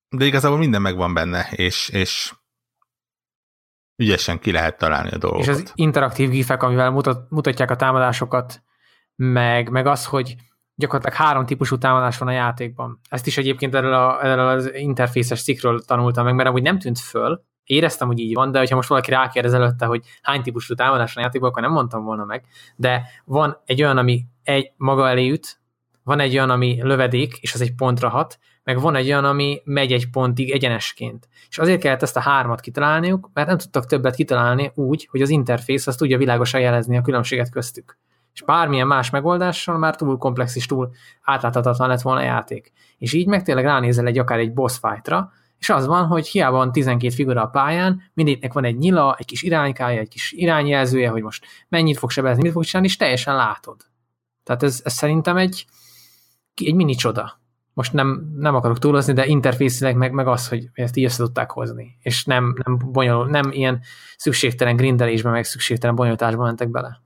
de 0.10 0.26
igazából 0.26 0.58
minden 0.58 0.82
megvan 0.82 1.14
benne, 1.14 1.50
és, 1.52 1.90
és 1.90 2.34
ügyesen 3.96 4.40
ki 4.40 4.52
lehet 4.52 4.78
találni 4.78 5.10
a 5.12 5.18
dolgokat. 5.18 5.48
És 5.48 5.54
az 5.54 5.72
interaktív 5.76 6.30
gifek, 6.30 6.64
amivel 6.64 6.90
mutat, 6.90 7.30
mutatják 7.30 7.72
a 7.72 7.76
támadásokat, 7.76 8.64
meg, 9.16 9.70
meg 9.70 9.86
az, 9.86 10.06
hogy 10.06 10.36
gyakorlatilag 10.76 11.26
három 11.26 11.46
típusú 11.46 11.78
támadás 11.78 12.18
van 12.18 12.28
a 12.28 12.32
játékban. 12.32 13.00
Ezt 13.10 13.28
is 13.28 13.38
egyébként 13.38 13.76
erről, 13.76 13.94
a, 13.94 14.26
erről 14.26 14.48
az 14.48 14.74
interfészes 14.74 15.44
cikkről 15.44 15.82
tanultam 15.82 16.26
meg, 16.26 16.36
mert 16.36 16.50
amúgy 16.50 16.62
nem 16.62 16.80
tűnt 16.80 17.00
föl, 17.00 17.44
éreztem, 17.64 18.08
hogy 18.08 18.20
így 18.20 18.34
van, 18.34 18.52
de 18.52 18.60
hogyha 18.60 18.76
most 18.76 18.90
valaki 18.90 19.12
rákérdez 19.12 19.54
előtte, 19.54 19.86
hogy 19.86 20.04
hány 20.22 20.42
típusú 20.42 20.74
támadás 20.74 21.14
van 21.14 21.24
a 21.24 21.26
játékban, 21.26 21.50
akkor 21.50 21.62
nem 21.62 21.72
mondtam 21.72 22.04
volna 22.04 22.26
meg. 22.26 22.46
De 22.76 23.04
van 23.26 23.58
egy 23.66 23.84
olyan, 23.84 23.98
ami 23.98 24.26
egy 24.44 24.72
maga 24.78 25.10
elé 25.10 25.30
üt, 25.30 25.60
van 26.04 26.20
egy 26.20 26.34
olyan, 26.34 26.50
ami 26.50 26.80
lövedék, 26.82 27.38
és 27.38 27.54
az 27.54 27.62
egy 27.62 27.76
pontra 27.76 28.10
hat, 28.10 28.40
meg 28.64 28.80
van 28.80 28.96
egy 28.96 29.08
olyan, 29.08 29.26
ami 29.26 29.62
megy 29.64 29.92
egy 29.92 30.10
pontig 30.10 30.52
egyenesként. 30.52 31.28
És 31.50 31.58
azért 31.58 31.82
kellett 31.82 32.02
ezt 32.02 32.18
a 32.18 32.20
hármat 32.20 32.60
kitalálniuk, 32.60 33.30
mert 33.34 33.48
nem 33.48 33.58
tudtak 33.58 33.86
többet 33.86 34.16
kitalálni 34.16 34.72
úgy, 34.76 35.08
hogy 35.12 35.22
az 35.22 35.30
interfész 35.30 35.88
azt 35.88 35.98
tudja 35.98 36.18
világosan 36.18 36.62
jelezni 36.62 36.98
a 36.98 37.02
különbséget 37.02 37.50
köztük 37.50 37.98
és 38.34 38.42
bármilyen 38.42 38.88
más 38.88 39.10
megoldással 39.10 39.78
már 39.78 39.96
túl 39.96 40.18
komplex 40.18 40.56
és 40.56 40.66
túl 40.66 40.92
átláthatatlan 41.22 41.88
lett 41.88 42.02
volna 42.02 42.20
a 42.20 42.24
játék. 42.24 42.72
És 42.98 43.14
így 43.14 43.28
meg 43.28 43.44
tényleg 43.44 43.66
ránézel 43.66 44.06
egy 44.06 44.18
akár 44.18 44.40
egy 44.40 44.54
boss 44.54 44.78
fightra, 44.78 45.32
és 45.62 45.70
az 45.70 45.86
van, 45.86 46.06
hogy 46.06 46.28
hiába 46.28 46.58
van 46.58 46.72
12 46.72 47.14
figura 47.14 47.42
a 47.42 47.48
pályán, 47.48 48.02
mindegynek 48.14 48.54
van 48.54 48.64
egy 48.64 48.78
nyila, 48.78 49.16
egy 49.20 49.26
kis 49.26 49.42
iránykája, 49.42 50.00
egy 50.00 50.08
kis 50.08 50.32
irányjelzője, 50.32 51.10
hogy 51.10 51.22
most 51.22 51.46
mennyit 51.70 51.98
fog 51.98 52.10
sebezni, 52.10 52.42
mit 52.42 52.52
fog 52.52 52.64
csinálni, 52.64 52.88
és 52.88 52.98
teljesen 52.98 53.36
látod. 53.36 53.76
Tehát 54.44 54.64
ez, 54.64 54.82
ez 54.84 54.94
szerintem 54.94 55.38
egy, 55.38 55.66
egy 56.56 56.76
mini 56.76 56.94
csoda. 56.94 57.40
Most 57.74 57.94
nem, 57.94 58.34
nem 58.38 58.56
akarok 58.56 58.80
túlozni, 58.80 59.14
de 59.14 59.26
interfészileg 59.26 59.96
meg, 59.96 60.12
meg 60.12 60.28
az, 60.28 60.48
hogy 60.48 60.70
ezt 60.74 60.96
így 60.96 61.04
össze 61.04 61.24
tudták 61.24 61.52
hozni. 61.52 61.98
És 62.00 62.26
nem, 62.26 62.56
nem, 62.64 62.78
bonyolul, 62.92 63.30
nem 63.30 63.52
ilyen 63.52 63.82
szükségtelen 64.18 64.76
grindelésbe, 64.76 65.30
meg 65.30 65.44
szükségtelen 65.44 65.96
bonyolításba 65.96 66.44
mentek 66.44 66.70
bele. 66.70 67.02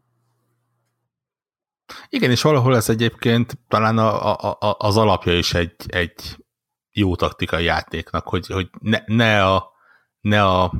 Igen, 2.09 2.31
és 2.31 2.41
valahol 2.41 2.75
ez 2.75 2.89
egyébként 2.89 3.57
talán 3.67 3.97
a, 3.97 4.31
a, 4.31 4.57
a, 4.59 4.75
az 4.77 4.97
alapja 4.97 5.37
is 5.37 5.53
egy, 5.53 5.75
egy 5.87 6.45
jó 6.91 7.15
taktikai 7.15 7.63
játéknak, 7.63 8.27
hogy, 8.27 8.47
hogy 8.47 8.69
ne, 8.79 8.99
ne, 9.05 9.45
a, 9.45 9.71
ne 10.19 10.43
a 10.43 10.73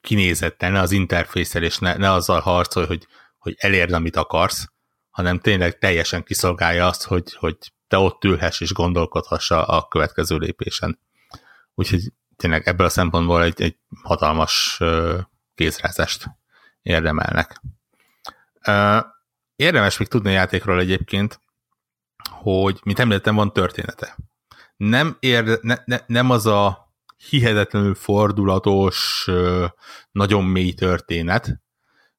kinézettel, 0.00 0.70
ne 0.70 0.80
az 0.80 0.92
interfészel, 0.92 1.62
és 1.62 1.78
ne, 1.78 1.96
ne 1.96 2.12
azzal 2.12 2.40
harcolj, 2.40 2.86
hogy, 2.86 3.06
hogy 3.38 3.54
elérd, 3.58 3.92
amit 3.92 4.16
akarsz, 4.16 4.68
hanem 5.10 5.38
tényleg 5.38 5.78
teljesen 5.78 6.22
kiszolgálja 6.22 6.86
azt, 6.86 7.04
hogy, 7.04 7.34
hogy 7.34 7.56
te 7.88 7.98
ott 7.98 8.24
ülhess 8.24 8.60
és 8.60 8.72
gondolkodhass 8.72 9.50
a 9.50 9.86
következő 9.90 10.36
lépésen. 10.36 10.98
Úgyhogy 11.74 12.12
tényleg 12.36 12.68
ebből 12.68 12.86
a 12.86 12.90
szempontból 12.90 13.42
egy, 13.42 13.62
egy 13.62 13.76
hatalmas 14.02 14.80
kézrázást 15.54 16.26
érdemelnek. 16.82 17.60
Érdemes 19.60 19.98
még 19.98 20.08
tudni 20.08 20.28
a 20.28 20.32
játékról 20.32 20.80
egyébként, 20.80 21.40
hogy, 22.30 22.80
mint 22.84 22.98
említettem, 22.98 23.34
van 23.34 23.52
története. 23.52 24.16
Nem, 24.76 25.16
érde, 25.20 25.58
ne, 25.60 25.76
ne, 25.84 25.98
nem 26.06 26.30
az 26.30 26.46
a 26.46 26.92
hihetetlenül 27.28 27.94
fordulatos, 27.94 29.28
nagyon 30.10 30.44
mély 30.44 30.72
történet, 30.72 31.60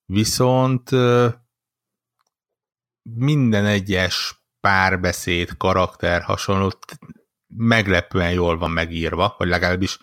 viszont 0.05 0.89
minden 3.01 3.65
egyes 3.65 4.43
párbeszéd, 4.59 5.57
karakter 5.57 6.21
hasonló 6.21 6.71
meglepően 7.55 8.31
jól 8.31 8.57
van 8.57 8.71
megírva, 8.71 9.35
vagy 9.37 9.47
legalábbis 9.47 9.99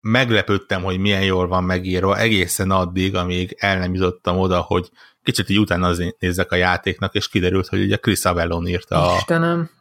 meglepődtem, 0.00 0.82
hogy 0.82 0.98
milyen 0.98 1.24
jól 1.24 1.48
van 1.48 1.64
megírva 1.64 2.18
egészen 2.18 2.70
addig, 2.70 3.14
amíg 3.14 3.56
el 3.58 3.78
nem 3.78 3.94
jutottam 3.94 4.38
oda, 4.38 4.60
hogy 4.60 4.90
kicsit 5.22 5.48
így 5.48 5.58
utána 5.58 5.92
nézzek 6.18 6.52
a 6.52 6.56
játéknak, 6.56 7.14
és 7.14 7.28
kiderült, 7.28 7.66
hogy 7.66 7.82
ugye 7.82 7.96
Chris 7.96 8.24
Avellon 8.24 8.66
írta 8.66 9.16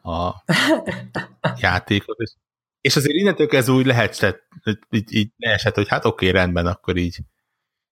a, 0.02 0.12
a 0.12 0.44
játékot, 1.58 2.20
és, 2.20 2.32
és 2.82 2.96
azért 2.96 3.16
innentől 3.16 3.48
kezdve 3.48 3.74
úgy 3.74 3.86
lehet, 3.86 4.42
így, 4.90 5.14
így 5.14 5.32
leesett, 5.38 5.76
hogy 5.76 5.88
hát 5.88 6.06
oké, 6.06 6.30
rendben, 6.30 6.66
akkor 6.66 6.98
így, 6.98 7.18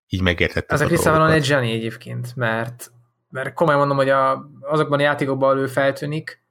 így 0.08 0.22
megértettem. 0.22 0.76
Ez 0.76 0.82
a 0.82 0.86
Chris 0.86 1.06
Avellon 1.06 1.32
egy 1.32 1.46
zseni 1.46 1.72
egyébként, 1.72 2.36
mert, 2.36 2.92
mert 3.30 3.54
komolyan 3.54 3.80
mondom, 3.80 3.98
hogy 3.98 4.10
a, 4.10 4.50
azokban 4.62 5.00
a 5.00 5.04
játékokban 5.04 5.58
ő 5.58 5.68
feltűnik, 5.68 6.46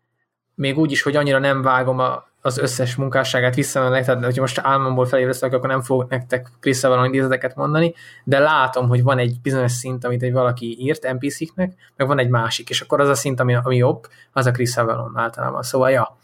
még 0.54 0.78
úgy 0.78 0.90
is, 0.90 1.02
hogy 1.02 1.16
annyira 1.16 1.38
nem 1.38 1.62
vágom 1.62 1.98
a, 1.98 2.26
az 2.46 2.58
összes 2.58 2.94
munkásságát 2.94 3.54
visszamennek, 3.54 4.04
tehát 4.04 4.24
hogyha 4.24 4.40
most 4.40 4.60
álmomból 4.62 5.06
felébresztek, 5.06 5.52
akkor 5.52 5.68
nem 5.68 5.82
fogok 5.82 6.10
nektek 6.10 6.50
Avalon 6.82 7.04
idézeteket 7.04 7.56
mondani, 7.56 7.94
de 8.24 8.38
látom, 8.38 8.88
hogy 8.88 9.02
van 9.02 9.18
egy 9.18 9.40
bizonyos 9.42 9.72
szint, 9.72 10.04
amit 10.04 10.22
egy 10.22 10.32
valaki 10.32 10.76
írt 10.80 11.12
NPC-knek, 11.12 11.74
meg 11.96 12.06
van 12.06 12.18
egy 12.18 12.28
másik, 12.28 12.70
és 12.70 12.80
akkor 12.80 13.00
az 13.00 13.08
a 13.08 13.14
szint, 13.14 13.40
ami, 13.40 13.54
ami 13.54 13.76
jobb, 13.76 14.06
az 14.32 14.46
a 14.46 14.80
Avalon 14.80 15.12
általában. 15.16 15.62
Szóval, 15.62 15.90
ja, 15.90 16.16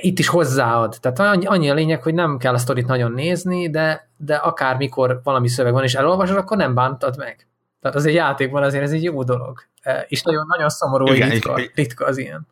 itt 0.00 0.18
is 0.18 0.28
hozzáad. 0.28 0.96
Tehát 1.00 1.18
annyi, 1.18 1.46
annyi 1.46 1.70
a 1.70 1.74
lényeg, 1.74 2.02
hogy 2.02 2.14
nem 2.14 2.38
kell 2.38 2.54
a 2.54 2.58
sztorit 2.58 2.86
nagyon 2.86 3.12
nézni, 3.12 3.70
de, 3.70 4.08
de 4.16 4.34
akár 4.34 4.76
mikor 4.76 5.20
valami 5.22 5.48
szöveg 5.48 5.72
van, 5.72 5.84
és 5.84 5.94
elolvasod, 5.94 6.36
akkor 6.36 6.56
nem 6.56 6.74
bántad 6.74 7.16
meg. 7.16 7.46
Tehát 7.80 7.96
az 7.96 8.06
egy 8.06 8.14
játékban 8.14 8.62
azért 8.62 8.82
ez 8.82 8.92
egy 8.92 9.02
jó 9.02 9.22
dolog. 9.22 9.58
E, 9.80 10.04
és 10.08 10.22
nagyon, 10.22 10.46
nagyon 10.48 10.68
szomorú, 10.68 11.06
hogy 11.06 11.18
ritka, 11.18 11.60
ritka 11.74 12.04
az 12.04 12.18
ilyen. 12.18 12.46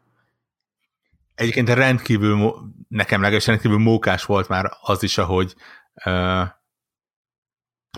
Egyébként 1.37 1.69
rendkívül, 1.69 2.55
nekem 2.89 3.21
legalábbis 3.21 3.47
rendkívül 3.47 3.79
mókás 3.79 4.25
volt 4.25 4.49
már 4.49 4.71
az 4.81 5.03
is, 5.03 5.19
ahogy 5.19 5.55
uh, 6.05 6.47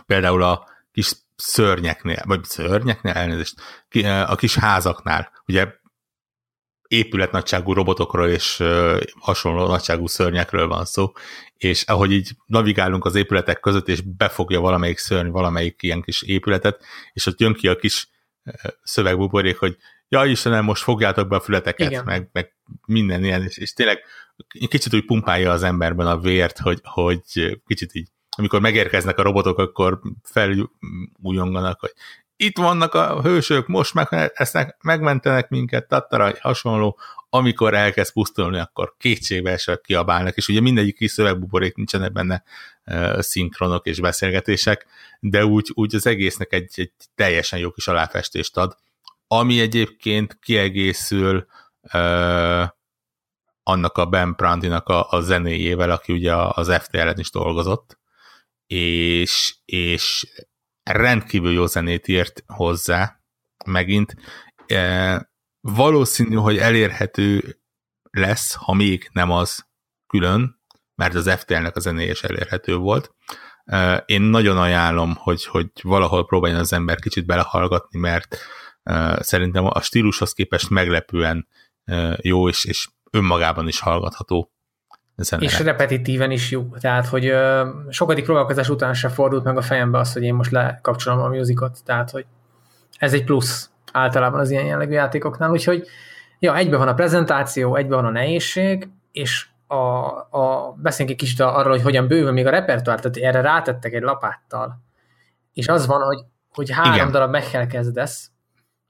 például 0.06 0.42
a 0.42 0.66
kis 0.92 1.12
szörnyeknél, 1.36 2.22
vagy 2.24 2.44
szörnyeknél, 2.44 3.12
elnézést, 3.12 3.60
a 4.26 4.34
kis 4.34 4.54
házaknál, 4.54 5.30
ugye 5.46 5.66
épületnagyságú 6.88 7.72
robotokról 7.72 8.28
és 8.28 8.62
hasonló 9.20 9.66
nagyságú 9.66 10.06
szörnyekről 10.06 10.68
van 10.68 10.84
szó, 10.84 11.12
és 11.56 11.82
ahogy 11.82 12.12
így 12.12 12.30
navigálunk 12.46 13.04
az 13.04 13.14
épületek 13.14 13.60
között, 13.60 13.88
és 13.88 14.00
befogja 14.00 14.60
valamelyik 14.60 14.98
szörny 14.98 15.30
valamelyik 15.30 15.82
ilyen 15.82 16.02
kis 16.02 16.22
épületet, 16.22 16.84
és 17.12 17.26
ott 17.26 17.40
jön 17.40 17.54
ki 17.54 17.68
a 17.68 17.76
kis 17.76 18.08
szövegbuborék, 18.82 19.58
hogy 19.58 19.76
ja 20.08 20.24
Istenem, 20.24 20.64
most 20.64 20.82
fogjátok 20.82 21.28
be 21.28 21.36
a 21.36 21.40
fületeket, 21.40 22.04
meg, 22.04 22.28
meg 22.32 22.52
minden 22.86 23.24
ilyen, 23.24 23.42
és, 23.42 23.56
és 23.56 23.72
tényleg 23.72 23.98
kicsit 24.68 24.94
úgy 24.94 25.04
pumpálja 25.04 25.50
az 25.50 25.62
emberben 25.62 26.06
a 26.06 26.18
vért, 26.18 26.58
hogy, 26.58 26.80
hogy 26.82 27.20
kicsit 27.66 27.94
így, 27.94 28.08
amikor 28.36 28.60
megérkeznek 28.60 29.18
a 29.18 29.22
robotok, 29.22 29.58
akkor 29.58 30.00
felújonganak, 30.22 31.80
hogy 31.80 31.92
itt 32.36 32.58
vannak 32.58 32.94
a 32.94 33.22
hősök, 33.22 33.66
most 33.66 33.94
meg, 33.94 34.32
esznek, 34.34 34.76
megmentenek 34.82 35.48
minket, 35.48 35.88
tattara, 35.88 36.32
hasonló, 36.40 36.98
amikor 37.30 37.74
elkezd 37.74 38.12
pusztulni, 38.12 38.58
akkor 38.58 38.94
kétségbe 38.98 39.50
esek 39.50 39.80
kiabálnak, 39.80 40.36
és 40.36 40.48
ugye 40.48 40.60
mindegyik 40.60 40.96
kis 40.96 41.10
szövegbuborék 41.10 41.74
nincsenek 41.74 42.12
benne 42.12 42.42
uh, 42.86 43.20
szinkronok 43.20 43.86
és 43.86 44.00
beszélgetések, 44.00 44.86
de 45.20 45.44
úgy, 45.44 45.70
úgy 45.74 45.94
az 45.94 46.06
egésznek 46.06 46.52
egy, 46.52 46.72
egy 46.74 46.92
teljesen 47.14 47.58
jó 47.58 47.70
kis 47.70 47.88
aláfestést 47.88 48.56
ad, 48.56 48.76
ami 49.28 49.60
egyébként 49.60 50.38
kiegészül 50.38 51.46
annak 53.62 53.98
a 53.98 54.06
Ben 54.06 54.34
Prantinak 54.34 54.88
a, 54.88 55.10
a 55.10 55.20
zenéjével, 55.20 55.90
aki 55.90 56.12
ugye 56.12 56.34
az 56.34 56.74
FTL-en 56.80 57.18
is 57.18 57.30
dolgozott, 57.30 57.98
és, 58.66 59.56
és 59.64 60.26
rendkívül 60.82 61.52
jó 61.52 61.66
zenét 61.66 62.08
írt 62.08 62.44
hozzá 62.46 63.20
megint. 63.64 64.14
E, 64.66 65.30
valószínű, 65.60 66.34
hogy 66.34 66.58
elérhető 66.58 67.58
lesz, 68.10 68.54
ha 68.54 68.74
még 68.74 69.08
nem 69.12 69.30
az 69.30 69.66
külön, 70.06 70.60
mert 70.94 71.14
az 71.14 71.30
FTL-nek 71.30 71.76
a 71.76 71.80
zenéje 71.80 72.10
is 72.10 72.22
elérhető 72.22 72.76
volt. 72.76 73.14
E, 73.64 73.96
én 74.06 74.20
nagyon 74.20 74.58
ajánlom, 74.58 75.14
hogy, 75.14 75.44
hogy 75.44 75.70
valahol 75.82 76.26
próbáljon 76.26 76.60
az 76.60 76.72
ember 76.72 76.98
kicsit 76.98 77.26
belehallgatni, 77.26 77.98
mert 77.98 78.38
szerintem 79.18 79.64
a 79.66 79.80
stílushoz 79.80 80.32
képest 80.32 80.70
meglepően 80.70 81.48
jó, 82.16 82.48
és, 82.48 82.64
és 82.64 82.88
önmagában 83.10 83.68
is 83.68 83.80
hallgatható. 83.80 84.50
Zenére. 85.16 85.50
És 85.50 85.60
repetitíven 85.60 86.30
is 86.30 86.50
jó. 86.50 86.62
Tehát, 86.80 87.06
hogy 87.06 87.32
sokadik 87.88 88.24
próbálkozás 88.24 88.68
után 88.68 88.94
se 88.94 89.08
fordult 89.08 89.44
meg 89.44 89.56
a 89.56 89.62
fejembe 89.62 89.98
az, 89.98 90.12
hogy 90.12 90.22
én 90.22 90.34
most 90.34 90.50
lekapcsolom 90.50 91.20
a 91.20 91.28
musicot. 91.28 91.78
Tehát, 91.84 92.10
hogy 92.10 92.26
ez 92.98 93.12
egy 93.12 93.24
plusz 93.24 93.70
általában 93.92 94.40
az 94.40 94.50
ilyen 94.50 94.64
jellegű 94.64 94.92
játékoknál. 94.92 95.50
Úgyhogy 95.50 95.86
ja, 96.38 96.56
egybe 96.56 96.76
van 96.76 96.88
a 96.88 96.94
prezentáció, 96.94 97.76
egybe 97.76 97.94
van 97.94 98.04
a 98.04 98.10
nehézség, 98.10 98.88
és 99.12 99.46
a, 99.66 99.76
a, 100.30 100.74
beszéljünk 100.76 101.18
egy 101.18 101.24
kicsit 101.26 101.40
arról, 101.40 101.72
hogy 101.72 101.82
hogyan 101.82 102.06
bővül 102.06 102.32
még 102.32 102.46
a 102.46 102.50
repertoár, 102.50 103.00
tehát 103.00 103.16
erre 103.16 103.40
rátettek 103.40 103.92
egy 103.92 104.02
lapáttal. 104.02 104.80
És 105.52 105.68
az 105.68 105.86
van, 105.86 106.02
hogy, 106.02 106.24
hogy 106.54 106.70
három 106.70 106.94
Igen. 106.94 107.10
darab 107.10 107.30
meg 107.30 107.66
kezdesz, 107.68 108.30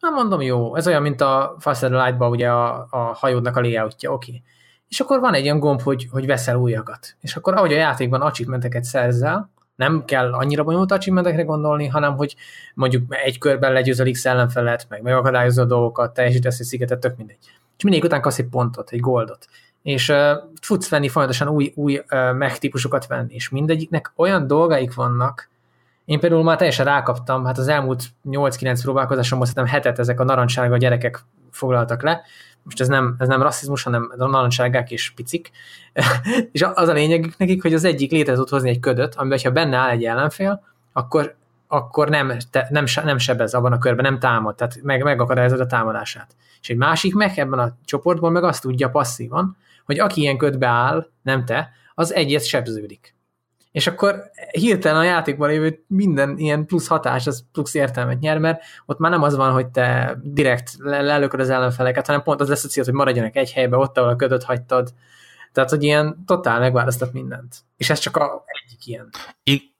Na 0.00 0.10
mondom, 0.10 0.40
jó, 0.40 0.76
ez 0.76 0.86
olyan, 0.86 1.02
mint 1.02 1.20
a 1.20 1.56
Faster 1.58 1.90
light 1.90 2.20
ugye 2.20 2.50
a, 2.50 2.86
a 2.90 2.98
hajódnak 2.98 3.56
a 3.56 3.60
layoutja, 3.60 4.12
oké. 4.12 4.42
És 4.88 5.00
akkor 5.00 5.20
van 5.20 5.34
egy 5.34 5.42
ilyen 5.42 5.58
gomb, 5.58 5.82
hogy, 5.82 6.08
hogy 6.10 6.26
veszel 6.26 6.56
újakat. 6.56 7.16
És 7.20 7.36
akkor 7.36 7.54
ahogy 7.54 7.72
a 7.72 7.76
játékban 7.76 8.20
achievementeket 8.20 8.84
szerzel, 8.84 9.50
nem 9.76 10.04
kell 10.04 10.32
annyira 10.32 10.64
bonyolult 10.64 10.92
achievementekre 10.92 11.42
gondolni, 11.42 11.86
hanem 11.86 12.16
hogy 12.16 12.36
mondjuk 12.74 13.14
egy 13.24 13.38
körben 13.38 13.72
legyőzöl 13.72 14.10
X 14.10 14.26
ellenfelet, 14.26 14.86
meg 14.88 15.02
megakadályozod 15.02 15.64
a 15.64 15.68
dolgokat, 15.74 16.14
teljesítesz 16.14 16.60
egy 16.60 16.66
szigetet, 16.66 17.00
tök 17.00 17.16
mindegy. 17.16 17.38
És 17.76 17.84
mindig 17.84 18.04
után 18.04 18.20
kapsz 18.20 18.38
egy 18.38 18.48
pontot, 18.48 18.90
egy 18.90 19.00
goldot. 19.00 19.46
És 19.82 20.08
uh, 20.08 20.32
tudsz 20.68 20.88
venni 20.88 21.08
folyamatosan 21.08 21.48
új, 21.48 21.72
új 21.74 21.98
uh, 21.98 22.32
mech 22.34 22.58
típusokat 22.58 23.06
venni, 23.06 23.34
és 23.34 23.48
mindegyiknek 23.48 24.12
olyan 24.16 24.46
dolgaik 24.46 24.94
vannak, 24.94 25.48
én 26.08 26.20
például 26.20 26.42
már 26.42 26.56
teljesen 26.56 26.84
rákaptam, 26.84 27.44
hát 27.44 27.58
az 27.58 27.68
elmúlt 27.68 28.04
8-9 28.30 28.78
próbálkozásomban 28.82 29.46
szerintem 29.46 29.74
hetet 29.74 29.98
ezek 29.98 30.20
a 30.20 30.24
narancssárga 30.24 30.76
gyerekek 30.76 31.24
foglaltak 31.50 32.02
le, 32.02 32.22
most 32.62 32.80
ez 32.80 32.88
nem, 32.88 33.14
ez 33.18 33.28
nem 33.28 33.42
rasszizmus, 33.42 33.82
hanem 33.82 34.12
a 34.18 34.26
narancssárgák 34.26 34.90
és 34.96 35.10
picik, 35.10 35.50
és 36.52 36.62
az 36.74 36.88
a 36.88 36.92
lényegük 36.92 37.36
nekik, 37.36 37.62
hogy 37.62 37.74
az 37.74 37.84
egyik 37.84 38.10
létre 38.10 38.34
tud 38.34 38.48
hozni 38.48 38.68
egy 38.68 38.80
ködöt, 38.80 39.14
amiben 39.14 39.38
ha 39.42 39.50
benne 39.50 39.76
áll 39.76 39.88
egy 39.88 40.04
ellenfél, 40.04 40.62
akkor, 40.92 41.34
akkor 41.66 42.08
nem, 42.08 42.32
te, 42.50 42.66
nem, 42.70 42.84
nem 43.04 43.18
sebez 43.18 43.54
abban 43.54 43.72
a 43.72 43.78
körben, 43.78 44.04
nem 44.04 44.18
támad, 44.18 44.54
tehát 44.54 44.78
meg, 44.82 45.02
megakadályozod 45.02 45.60
a 45.60 45.66
támadását. 45.66 46.36
És 46.60 46.68
egy 46.68 46.76
másik 46.76 47.14
meg 47.14 47.38
ebben 47.38 47.58
a 47.58 47.76
csoportban 47.84 48.32
meg 48.32 48.42
azt 48.42 48.62
tudja 48.62 48.88
passzívan, 48.88 49.56
hogy 49.84 49.98
aki 49.98 50.20
ilyen 50.20 50.36
ködbe 50.36 50.66
áll, 50.66 51.06
nem 51.22 51.44
te, 51.44 51.70
az 51.94 52.14
egyet 52.14 52.44
sebződik 52.44 53.16
és 53.78 53.86
akkor 53.86 54.30
hirtelen 54.50 54.98
a 54.98 55.04
játékban 55.04 55.48
lévő 55.48 55.84
minden 55.86 56.38
ilyen 56.38 56.66
plusz 56.66 56.86
hatás, 56.86 57.26
az 57.26 57.44
plusz 57.52 57.74
értelmet 57.74 58.18
nyer, 58.18 58.38
mert 58.38 58.62
ott 58.86 58.98
már 58.98 59.10
nem 59.10 59.22
az 59.22 59.36
van, 59.36 59.52
hogy 59.52 59.66
te 59.66 60.18
direkt 60.22 60.72
lelököd 60.78 61.40
az 61.40 61.50
ellenfeleket, 61.50 62.06
hanem 62.06 62.22
pont 62.22 62.40
az 62.40 62.48
lesz 62.48 62.64
a 62.64 62.68
cél, 62.68 62.84
hogy 62.84 62.92
maradjanak 62.92 63.36
egy 63.36 63.52
helybe, 63.52 63.76
ott, 63.76 63.98
ahol 63.98 64.10
a 64.10 64.16
ködöt 64.16 64.42
hagytad. 64.42 64.92
Tehát, 65.52 65.70
hogy 65.70 65.82
ilyen 65.82 66.24
totál 66.26 66.58
megválasztott 66.58 67.12
mindent. 67.12 67.56
És 67.76 67.90
ez 67.90 67.98
csak 67.98 68.16
a 68.16 68.44
egyik 68.46 68.86
ilyen. 68.86 69.10
I- 69.42 69.74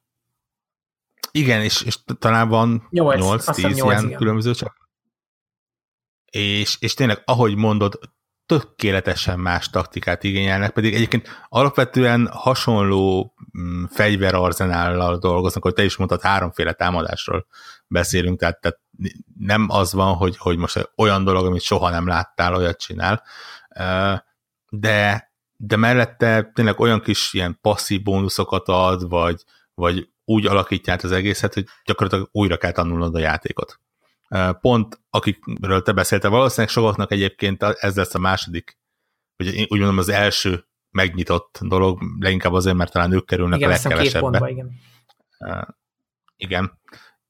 igen, 1.31 1.63
és, 1.63 1.83
és 1.83 1.99
talán 2.19 2.49
van 2.49 2.89
8-10 2.91 3.71
ilyen 3.75 4.05
igen. 4.05 4.19
különböző 4.19 4.53
csak. 4.53 4.89
És, 6.31 6.77
és 6.81 6.95
tényleg, 6.95 7.23
ahogy 7.25 7.57
mondod, 7.57 7.99
tökéletesen 8.49 9.39
más 9.39 9.71
taktikát 9.71 10.25
igényelnek, 10.25 10.71
pedig 10.71 10.95
egyébként 10.95 11.29
alapvetően 11.49 12.29
hasonló 12.33 13.35
mm, 13.59 13.85
fegyverarzenállal 13.85 15.19
dolgoznak, 15.19 15.63
hogy 15.63 15.75
te 15.75 15.85
is 15.85 15.97
mondtad, 15.97 16.23
háromféle 16.23 16.73
támadásról 16.73 17.47
beszélünk, 17.87 18.39
tehát, 18.39 18.61
tehát 18.61 18.81
nem 19.39 19.67
az 19.71 19.93
van, 19.93 20.15
hogy, 20.15 20.37
hogy 20.37 20.57
most 20.57 20.91
olyan 20.97 21.25
dolog, 21.25 21.47
amit 21.47 21.61
soha 21.61 21.91
nem 21.91 22.07
láttál, 22.07 22.55
olyat 22.55 22.81
csinál, 22.81 23.23
de, 24.69 25.33
de 25.57 25.77
mellette 25.77 26.51
tényleg 26.55 26.81
olyan 26.81 27.01
kis 27.01 27.33
ilyen 27.33 27.59
passzív 27.61 28.03
bónuszokat 28.03 28.69
ad, 28.69 29.09
vagy, 29.09 29.43
vagy 29.75 30.09
úgy 30.25 30.47
alakítja 30.47 30.93
át 30.93 31.03
az 31.03 31.13
egészet, 31.13 31.55
hogy 31.55 31.67
gyakorlatilag 31.85 32.29
újra 32.33 32.57
kell 32.57 32.73
tanulnod 32.73 33.15
a 33.15 33.19
játékot. 33.19 33.81
Pont 34.61 35.01
akikről 35.11 35.83
te 35.83 35.93
beszéltél, 35.93 36.31
valószínűleg 36.31 36.71
sokaknak 36.71 37.12
egyébként 37.12 37.62
ez 37.62 37.97
lesz 37.97 38.14
a 38.14 38.19
második, 38.19 38.79
vagy 39.37 39.67
úgy 39.69 39.79
mondom 39.79 39.99
az 39.99 40.09
első 40.09 40.67
megnyitott 40.91 41.59
dolog, 41.62 42.01
leginkább 42.19 42.53
azért, 42.53 42.77
mert 42.77 42.93
talán 42.93 43.12
ők 43.12 43.27
kerülnek 43.27 43.59
igen, 43.59 43.71
a 43.71 43.73
legkevesebbe. 43.73 44.21
Pontba, 44.21 44.49
igen. 44.49 44.71
Uh, 45.38 45.62
igen. 46.37 46.81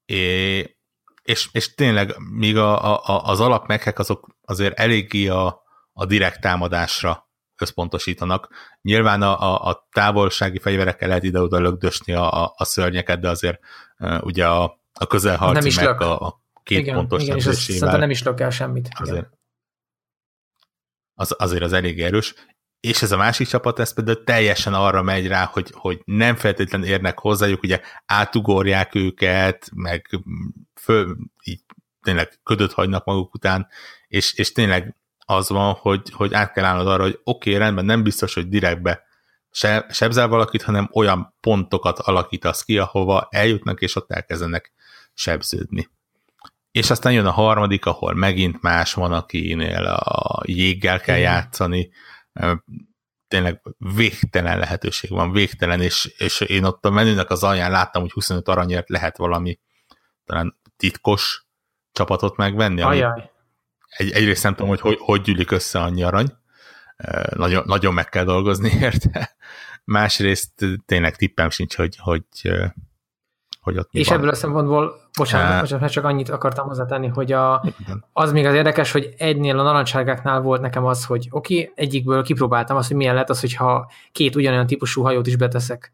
É, 0.05 0.77
és, 1.23 1.49
és 1.53 1.75
tényleg 1.75 2.15
míg 2.19 2.57
a, 2.57 2.95
a, 2.95 3.23
az 3.25 3.41
alap 3.41 3.67
meghek 3.67 3.99
azok 3.99 4.27
azért 4.45 4.79
eléggé 4.79 5.29
a, 5.29 5.63
a 5.93 6.07
direkt 6.07 6.41
támadásra 6.41 7.29
összpontosítanak. 7.57 8.49
Nyilván 8.83 9.23
a, 9.23 9.41
a, 9.41 9.69
a 9.69 9.89
távolsági 9.93 10.59
fegyverekkel 10.59 11.09
lehet 11.09 11.23
ide-oda 11.23 11.59
lögdösni 11.59 12.13
a, 12.13 12.45
a, 12.45 12.53
a 12.57 12.65
szörnyeket, 12.65 13.21
de 13.21 13.29
azért 13.29 13.59
uh, 13.99 14.25
ugye 14.25 14.47
a, 14.49 14.81
a 14.93 15.07
közelharci 15.07 15.81
meg 15.85 16.01
a, 16.01 16.21
a 16.27 16.43
két 16.69 16.79
igen, 16.79 16.95
pontos 16.95 17.23
igen, 17.23 17.37
és 17.37 17.47
az 17.47 17.79
nem 17.81 18.11
is 18.11 18.23
lök 18.23 18.41
el 18.41 18.51
semmit. 18.51 18.89
Azért, 18.99 19.27
az, 21.15 21.35
azért 21.39 21.63
az 21.63 21.73
elég 21.73 22.01
erős. 22.01 22.35
És 22.81 23.03
ez 23.03 23.13
a 23.13 23.17
másik 23.17 23.49
csapat, 23.49 23.79
ez 23.79 23.95
például 23.95 24.25
teljesen 24.25 24.75
arra 24.75 25.03
megy 25.03 25.27
rá, 25.27 25.45
hogy, 25.45 25.71
hogy 25.75 26.01
nem 26.05 26.37
feltétlenül 26.37 26.87
érnek 26.87 27.19
hozzájuk, 27.19 27.63
ugye 27.63 27.81
átugorják 28.07 28.95
őket, 28.95 29.71
meg 29.75 30.21
föl, 30.81 31.17
így 31.45 31.61
tényleg 32.03 32.41
ködöt 32.43 32.73
hagynak 32.73 33.05
maguk 33.05 33.35
után, 33.35 33.69
és, 34.09 34.33
és 34.35 34.53
tényleg 34.53 34.97
az 35.19 35.49
van, 35.49 35.75
hogy, 35.75 36.11
hogy 36.11 36.35
át 36.35 36.53
kell 36.53 36.65
állnod 36.65 36.87
arra, 36.87 37.03
hogy 37.03 37.21
oké, 37.25 37.51
okay, 37.51 37.63
rendben, 37.63 37.85
nem 37.85 38.03
biztos, 38.03 38.35
hogy 38.35 38.49
direktbe 38.49 39.03
se, 39.51 39.87
sebzel 39.91 40.29
valakit, 40.29 40.63
hanem 40.63 40.89
olyan 40.93 41.35
pontokat 41.41 41.99
alakítasz 41.99 42.63
ki, 42.63 42.79
ahova 42.79 43.29
eljutnak, 43.31 43.81
és 43.81 43.97
ott 43.97 44.11
elkezdenek 44.11 44.73
sebződni. 45.15 45.89
És 46.79 46.91
aztán 46.91 47.13
jön 47.13 47.27
a 47.27 47.31
harmadik, 47.31 47.87
ahol 47.87 48.15
megint 48.15 48.63
más 48.63 48.95
van, 48.95 49.13
akinél 49.13 49.85
a 49.85 50.43
jéggel 50.47 51.01
kell 51.01 51.17
játszani, 51.17 51.91
tényleg 53.29 53.63
végtelen 53.79 54.59
lehetőség 54.59 55.11
van, 55.11 55.33
végtelen, 55.33 55.81
és, 55.81 56.05
és 56.19 56.41
én 56.41 56.65
ott 56.65 56.85
a 56.85 56.91
menünek 56.91 57.31
az 57.31 57.43
alján 57.43 57.71
láttam, 57.71 58.03
hogy 58.03 58.13
25 58.13 58.49
aranyért 58.49 58.89
lehet 58.89 59.17
valami 59.17 59.59
talán 60.25 60.59
titkos 60.77 61.47
csapatot 61.93 62.37
megvenni. 62.37 62.81
Ajaj. 62.81 63.31
Egy, 63.89 64.11
egyrészt 64.11 64.43
nem 64.43 64.55
tudom, 64.55 64.69
hogy, 64.69 64.81
hogy 64.81 64.99
hogy 65.01 65.21
gyűlik 65.21 65.51
össze 65.51 65.81
annyi 65.81 66.03
arany, 66.03 66.33
nagyon, 67.31 67.63
nagyon 67.67 67.95
meg 67.95 68.09
kell 68.09 68.25
dolgozni 68.25 68.71
érte. 68.81 69.37
Másrészt 69.85 70.65
tényleg 70.87 71.17
tippem 71.17 71.51
sincs, 71.51 71.77
hogy, 71.77 71.97
hogy 71.97 72.25
hogy 73.61 73.79
ott 73.79 73.89
És 73.91 74.09
van. 74.09 74.19
ebből 74.19 74.31
a 74.31 74.35
szempontból, 74.35 74.95
bocsánat, 75.19 75.55
uh, 75.55 75.61
bocsánat, 75.61 75.91
csak 75.91 76.05
annyit 76.05 76.29
akartam 76.29 76.67
hozzátenni, 76.67 77.07
hogy 77.07 77.33
a, 77.33 77.65
az 78.13 78.33
még 78.33 78.47
az 78.47 78.55
érdekes, 78.55 78.93
hogy 78.93 79.15
egynél 79.19 79.59
a 79.59 79.63
narancsárgáknál 79.63 80.41
volt 80.41 80.61
nekem 80.61 80.85
az, 80.85 81.05
hogy 81.05 81.29
oké, 81.31 81.61
okay, 81.61 81.73
egyikből 81.75 82.23
kipróbáltam 82.23 82.77
azt, 82.77 82.89
hogy 82.89 82.97
milyen 82.97 83.15
lett 83.15 83.31
az, 83.31 83.41
hogyha 83.41 83.91
két 84.13 84.37
ugyanolyan 84.37 84.67
típusú 84.67 85.03
hajót 85.03 85.27
is 85.27 85.37
beteszek. 85.37 85.93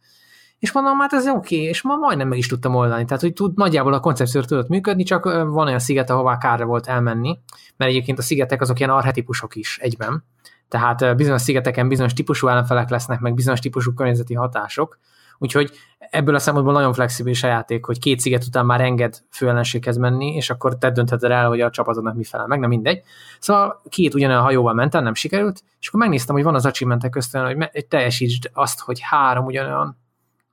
És 0.58 0.72
mondom, 0.72 0.98
hát 0.98 1.12
ez 1.12 1.28
oké, 1.28 1.56
okay, 1.56 1.68
és 1.68 1.82
ma 1.82 1.96
majdnem 1.96 2.28
meg 2.28 2.38
is 2.38 2.46
tudtam 2.46 2.74
oldani. 2.74 3.04
Tehát, 3.04 3.22
hogy 3.22 3.32
tud, 3.32 3.56
nagyjából 3.56 3.92
a 3.92 4.00
koncepció 4.00 4.40
tudott 4.40 4.68
működni, 4.68 5.02
csak 5.02 5.24
van 5.24 5.66
olyan 5.66 5.78
sziget, 5.78 6.10
ahová 6.10 6.38
kárra 6.38 6.64
volt 6.64 6.86
elmenni, 6.86 7.38
mert 7.76 7.90
egyébként 7.90 8.18
a 8.18 8.22
szigetek 8.22 8.60
azok 8.60 8.78
ilyen 8.78 8.90
arhetipusok 8.90 9.54
is 9.54 9.78
egyben. 9.78 10.24
Tehát 10.68 11.16
bizonyos 11.16 11.42
szigeteken 11.42 11.88
bizonyos 11.88 12.12
típusú 12.12 12.48
ellenfelek 12.48 12.90
lesznek, 12.90 13.20
meg 13.20 13.34
bizonyos 13.34 13.60
típusú 13.60 13.94
környezeti 13.94 14.34
hatások, 14.34 14.98
Úgyhogy 15.44 15.70
ebből 15.98 16.34
a 16.34 16.38
szempontból 16.38 16.74
nagyon 16.74 16.92
flexibilis 16.92 17.42
a 17.42 17.46
játék, 17.46 17.84
hogy 17.84 17.98
két 17.98 18.20
sziget 18.20 18.44
után 18.44 18.66
már 18.66 18.80
enged 18.80 19.22
főellenséghez 19.30 19.96
menni, 19.96 20.34
és 20.34 20.50
akkor 20.50 20.78
te 20.78 20.90
döntheted 20.90 21.30
el, 21.30 21.48
hogy 21.48 21.60
a 21.60 21.70
csapatodnak 21.70 22.14
mi 22.14 22.24
felel 22.24 22.46
meg, 22.46 22.58
nem 22.58 22.68
mindegy. 22.68 23.02
Szóval 23.38 23.82
két 23.88 24.14
ugyanolyan 24.14 24.42
hajóval 24.42 24.74
mentem, 24.74 25.02
nem 25.02 25.14
sikerült, 25.14 25.62
és 25.80 25.88
akkor 25.88 26.00
megnéztem, 26.00 26.34
hogy 26.34 26.44
van 26.44 26.54
az 26.54 26.66
achievementek 26.66 27.10
közt 27.10 27.36
hogy, 27.36 27.68
hogy 27.72 27.86
teljesítsd 27.86 28.50
azt, 28.52 28.80
hogy 28.80 29.00
három 29.00 29.44
ugyanolyan. 29.44 29.98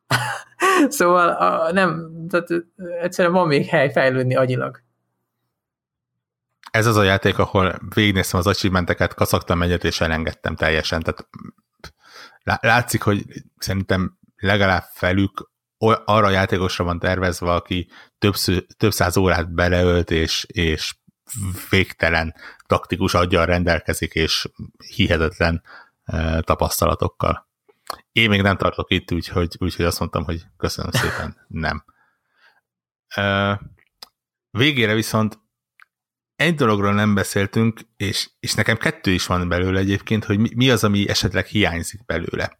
szóval 0.97 1.29
a, 1.29 1.71
nem, 1.71 2.11
tehát 2.29 2.47
egyszerűen 3.01 3.33
van 3.33 3.47
még 3.47 3.65
hely 3.65 3.91
fejlődni 3.91 4.35
agyilag. 4.35 4.81
Ez 6.71 6.85
az 6.85 6.95
a 6.95 7.03
játék, 7.03 7.37
ahol 7.37 7.75
végignéztem 7.95 8.39
az 8.39 8.47
achievementeket, 8.47 9.13
kaszaktam 9.13 9.61
egyet, 9.61 9.83
és 9.83 10.01
elengedtem 10.01 10.55
teljesen. 10.55 11.01
Tehát 11.01 11.27
látszik, 12.61 13.01
hogy 13.01 13.25
szerintem 13.57 14.19
legalább 14.41 14.83
felük 14.93 15.51
arra 16.05 16.27
a 16.27 16.29
játékosra 16.29 16.83
van 16.83 16.99
tervezve, 16.99 17.51
aki 17.51 17.89
több, 18.17 18.33
több 18.77 18.91
száz 18.91 19.17
órát 19.17 19.53
beleölt, 19.53 20.11
és, 20.11 20.45
és 20.47 20.95
végtelen 21.69 22.35
taktikus 22.65 23.13
aggyal 23.13 23.45
rendelkezik, 23.45 24.13
és 24.13 24.49
hihetetlen 24.95 25.63
e, 26.03 26.41
tapasztalatokkal. 26.41 27.49
Én 28.11 28.29
még 28.29 28.41
nem 28.41 28.57
tartok 28.57 28.91
itt, 28.91 29.11
úgyhogy, 29.11 29.55
úgyhogy 29.59 29.85
azt 29.85 29.99
mondtam, 29.99 30.23
hogy 30.23 30.43
köszönöm 30.57 30.91
szépen, 30.91 31.45
nem. 31.47 31.85
E, 33.07 33.59
végére 34.49 34.93
viszont 34.93 35.39
egy 36.35 36.55
dologról 36.55 36.93
nem 36.93 37.13
beszéltünk, 37.13 37.79
és, 37.97 38.29
és 38.39 38.53
nekem 38.53 38.77
kettő 38.77 39.11
is 39.11 39.25
van 39.25 39.47
belőle 39.47 39.79
egyébként, 39.79 40.25
hogy 40.25 40.39
mi, 40.39 40.49
mi 40.55 40.69
az, 40.69 40.83
ami 40.83 41.09
esetleg 41.09 41.45
hiányzik 41.45 42.05
belőle 42.05 42.59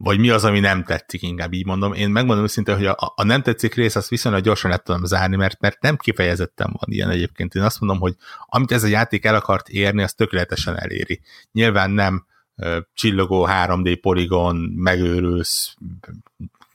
vagy 0.00 0.18
mi 0.18 0.30
az, 0.30 0.44
ami 0.44 0.60
nem 0.60 0.84
tetszik, 0.84 1.22
inkább 1.22 1.52
így 1.52 1.66
mondom. 1.66 1.92
Én 1.92 2.10
megmondom 2.10 2.44
őszintén, 2.44 2.76
hogy 2.76 2.86
a, 2.86 3.12
a 3.14 3.24
nem 3.24 3.42
tetszik 3.42 3.74
rész, 3.74 3.96
azt 3.96 4.08
viszonylag 4.08 4.42
gyorsan 4.42 4.70
le 4.70 4.76
tudom 4.76 5.04
zárni, 5.04 5.36
mert, 5.36 5.60
mert 5.60 5.80
nem 5.80 5.96
kifejezetten 5.96 6.70
van 6.72 6.92
ilyen 6.92 7.10
egyébként. 7.10 7.54
Én 7.54 7.62
azt 7.62 7.80
mondom, 7.80 8.00
hogy 8.00 8.14
amit 8.46 8.72
ez 8.72 8.82
a 8.82 8.86
játék 8.86 9.24
el 9.24 9.34
akart 9.34 9.68
érni, 9.68 10.02
az 10.02 10.14
tökéletesen 10.14 10.78
eléri. 10.78 11.20
Nyilván 11.52 11.90
nem 11.90 12.26
uh, 12.56 12.76
csillogó 12.94 13.46
3D 13.50 13.98
poligon, 14.00 14.56
megőrülsz, 14.56 15.74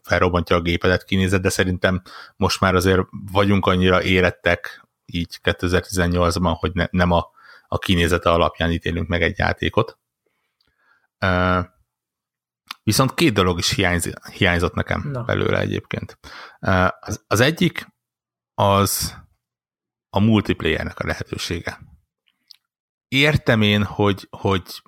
felrobbantja 0.01 0.55
a 0.55 0.62
gépedet, 0.62 1.03
kinézed, 1.03 1.41
de 1.41 1.49
szerintem 1.49 2.01
most 2.36 2.59
már 2.59 2.75
azért 2.75 3.01
vagyunk 3.31 3.65
annyira 3.65 4.03
érettek 4.03 4.86
így 5.05 5.39
2018-ban, 5.43 6.55
hogy 6.59 6.71
ne, 6.73 6.86
nem 6.91 7.12
a, 7.12 7.29
a 7.67 7.77
kinézete 7.77 8.29
alapján 8.29 8.71
ítélünk 8.71 9.07
meg 9.07 9.21
egy 9.21 9.38
játékot. 9.38 9.97
Uh, 11.19 11.65
Viszont 12.84 13.13
két 13.13 13.34
dolog 13.34 13.58
is 13.58 13.74
hiányz, 13.74 14.10
hiányzott 14.32 14.74
nekem 14.74 15.10
Na. 15.12 15.24
belőle 15.24 15.60
egyébként. 15.60 16.19
Az, 17.00 17.24
az 17.28 17.39
egyik 17.39 17.88
az 18.54 19.17
a 20.10 20.19
multiplayernek 20.19 21.00
a 21.00 21.06
lehetősége. 21.06 21.80
Értem 23.08 23.62
én, 23.62 23.84
hogy, 23.84 24.28
hogy 24.30 24.82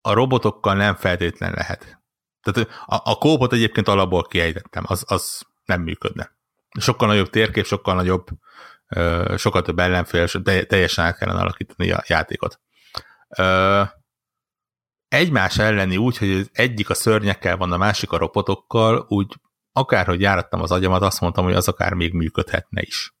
a 0.00 0.12
robotokkal 0.12 0.74
nem 0.74 0.94
feltétlen 0.94 1.52
lehet. 1.52 2.02
Tehát 2.40 2.70
a, 2.84 3.10
a 3.10 3.18
kópot 3.18 3.52
egyébként 3.52 3.88
alapból 3.88 4.22
kiejtettem, 4.22 4.84
az, 4.86 5.04
az 5.06 5.42
nem 5.64 5.82
működne. 5.82 6.36
Sokkal 6.78 7.08
nagyobb 7.08 7.30
térkép, 7.30 7.64
sokkal 7.64 7.94
nagyobb, 7.94 8.26
sokkal 9.36 9.62
több 9.62 9.78
ellenfél, 9.78 10.26
teljesen 10.66 11.04
át 11.04 11.18
kellene 11.18 11.40
alakítani 11.40 11.90
a 11.90 12.04
játékot 12.06 12.60
egymás 15.08 15.58
elleni 15.58 15.96
úgy, 15.96 16.16
hogy 16.16 16.30
az 16.30 16.50
egyik 16.52 16.90
a 16.90 16.94
szörnyekkel 16.94 17.56
van, 17.56 17.72
a 17.72 17.76
másik 17.76 18.12
a 18.12 18.16
robotokkal, 18.16 19.06
úgy 19.08 19.34
akárhogy 19.72 20.20
járattam 20.20 20.62
az 20.62 20.70
agyamat, 20.70 21.02
azt 21.02 21.20
mondtam, 21.20 21.44
hogy 21.44 21.54
az 21.54 21.68
akár 21.68 21.92
még 21.92 22.12
működhetne 22.12 22.82
is. 22.82 23.14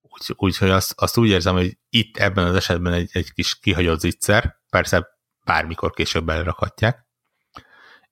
Úgyhogy 0.00 0.36
úgy, 0.38 0.70
azt, 0.70 0.92
azt 0.96 1.18
úgy 1.18 1.28
érzem, 1.28 1.54
hogy 1.54 1.78
itt 1.88 2.16
ebben 2.16 2.46
az 2.46 2.54
esetben 2.54 2.92
egy, 2.92 3.10
egy 3.12 3.32
kis 3.32 3.58
kihagyott 3.58 4.00
zicser, 4.00 4.60
persze 4.70 5.08
bármikor 5.44 5.90
később 5.90 6.24
belerakhatják. 6.24 7.06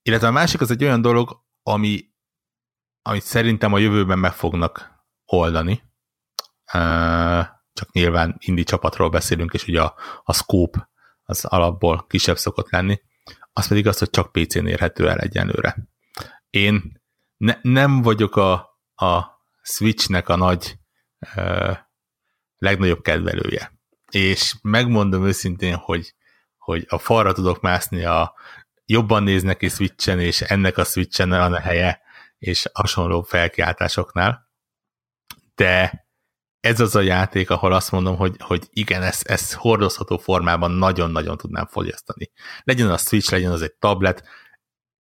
Illetve 0.03 0.27
a 0.27 0.31
másik 0.31 0.61
az 0.61 0.71
egy 0.71 0.85
olyan 0.85 1.01
dolog, 1.01 1.43
ami, 1.63 2.05
amit 3.03 3.23
szerintem 3.23 3.73
a 3.73 3.79
jövőben 3.79 4.19
meg 4.19 4.33
fognak 4.33 4.91
oldani, 5.25 5.83
csak 7.73 7.93
nyilván 7.93 8.37
indi 8.39 8.63
csapatról 8.63 9.09
beszélünk, 9.11 9.53
és 9.53 9.67
ugye 9.67 9.83
a, 9.83 9.95
a 10.25 10.33
scope 10.33 10.90
az 11.31 11.45
alapból 11.45 12.07
kisebb 12.09 12.39
szokott 12.39 12.71
lenni, 12.71 13.01
az 13.53 13.69
pedig 13.69 13.87
az, 13.87 13.99
hogy 13.99 14.11
csak 14.11 14.33
PC-n 14.33 14.67
érhető 14.67 15.09
el 15.09 15.19
egyenlőre. 15.19 15.77
Én 16.51 17.03
ne, 17.37 17.55
nem 17.63 18.03
vagyok 18.03 18.37
a, 18.37 18.53
a 18.95 19.25
Switchnek 19.63 20.29
a 20.29 20.37
nagy 20.37 20.79
uh, 21.37 21.77
legnagyobb 22.59 23.03
kedvelője. 23.03 23.73
És 24.11 24.55
megmondom 24.63 25.27
őszintén, 25.27 25.75
hogy, 25.75 26.15
hogy 26.59 26.87
a 26.89 26.99
falra 26.99 27.33
tudok 27.33 27.61
mászni 27.61 28.05
a 28.05 28.35
jobban 28.85 29.23
néznek 29.23 29.57
ki 29.57 29.69
Switchen, 29.69 30.21
és 30.21 30.41
ennek 30.41 30.79
a 30.79 30.85
Switchen 30.85 31.33
a 31.33 31.61
helye, 31.61 32.01
és 32.39 32.67
hasonló 32.73 33.23
felkiáltásoknál. 33.23 34.49
De 35.55 36.07
ez 36.61 36.81
az 36.81 36.97
a 36.97 37.01
játék, 37.01 37.51
ahol 37.51 37.73
azt 37.73 37.91
mondom, 37.93 38.17
hogy, 38.17 38.35
hogy 38.39 38.69
igen, 38.71 39.03
ezt, 39.03 39.27
ezt 39.27 39.53
hordozható 39.53 40.19
formában 40.19 40.71
nagyon-nagyon 40.71 41.37
tudnám 41.37 41.67
fogyasztani. 41.67 42.31
Legyen 42.63 42.91
a 42.91 42.97
Switch, 42.97 43.33
legyen 43.33 43.53
az 43.53 43.63
egy 43.63 43.75
tablet, 43.75 44.25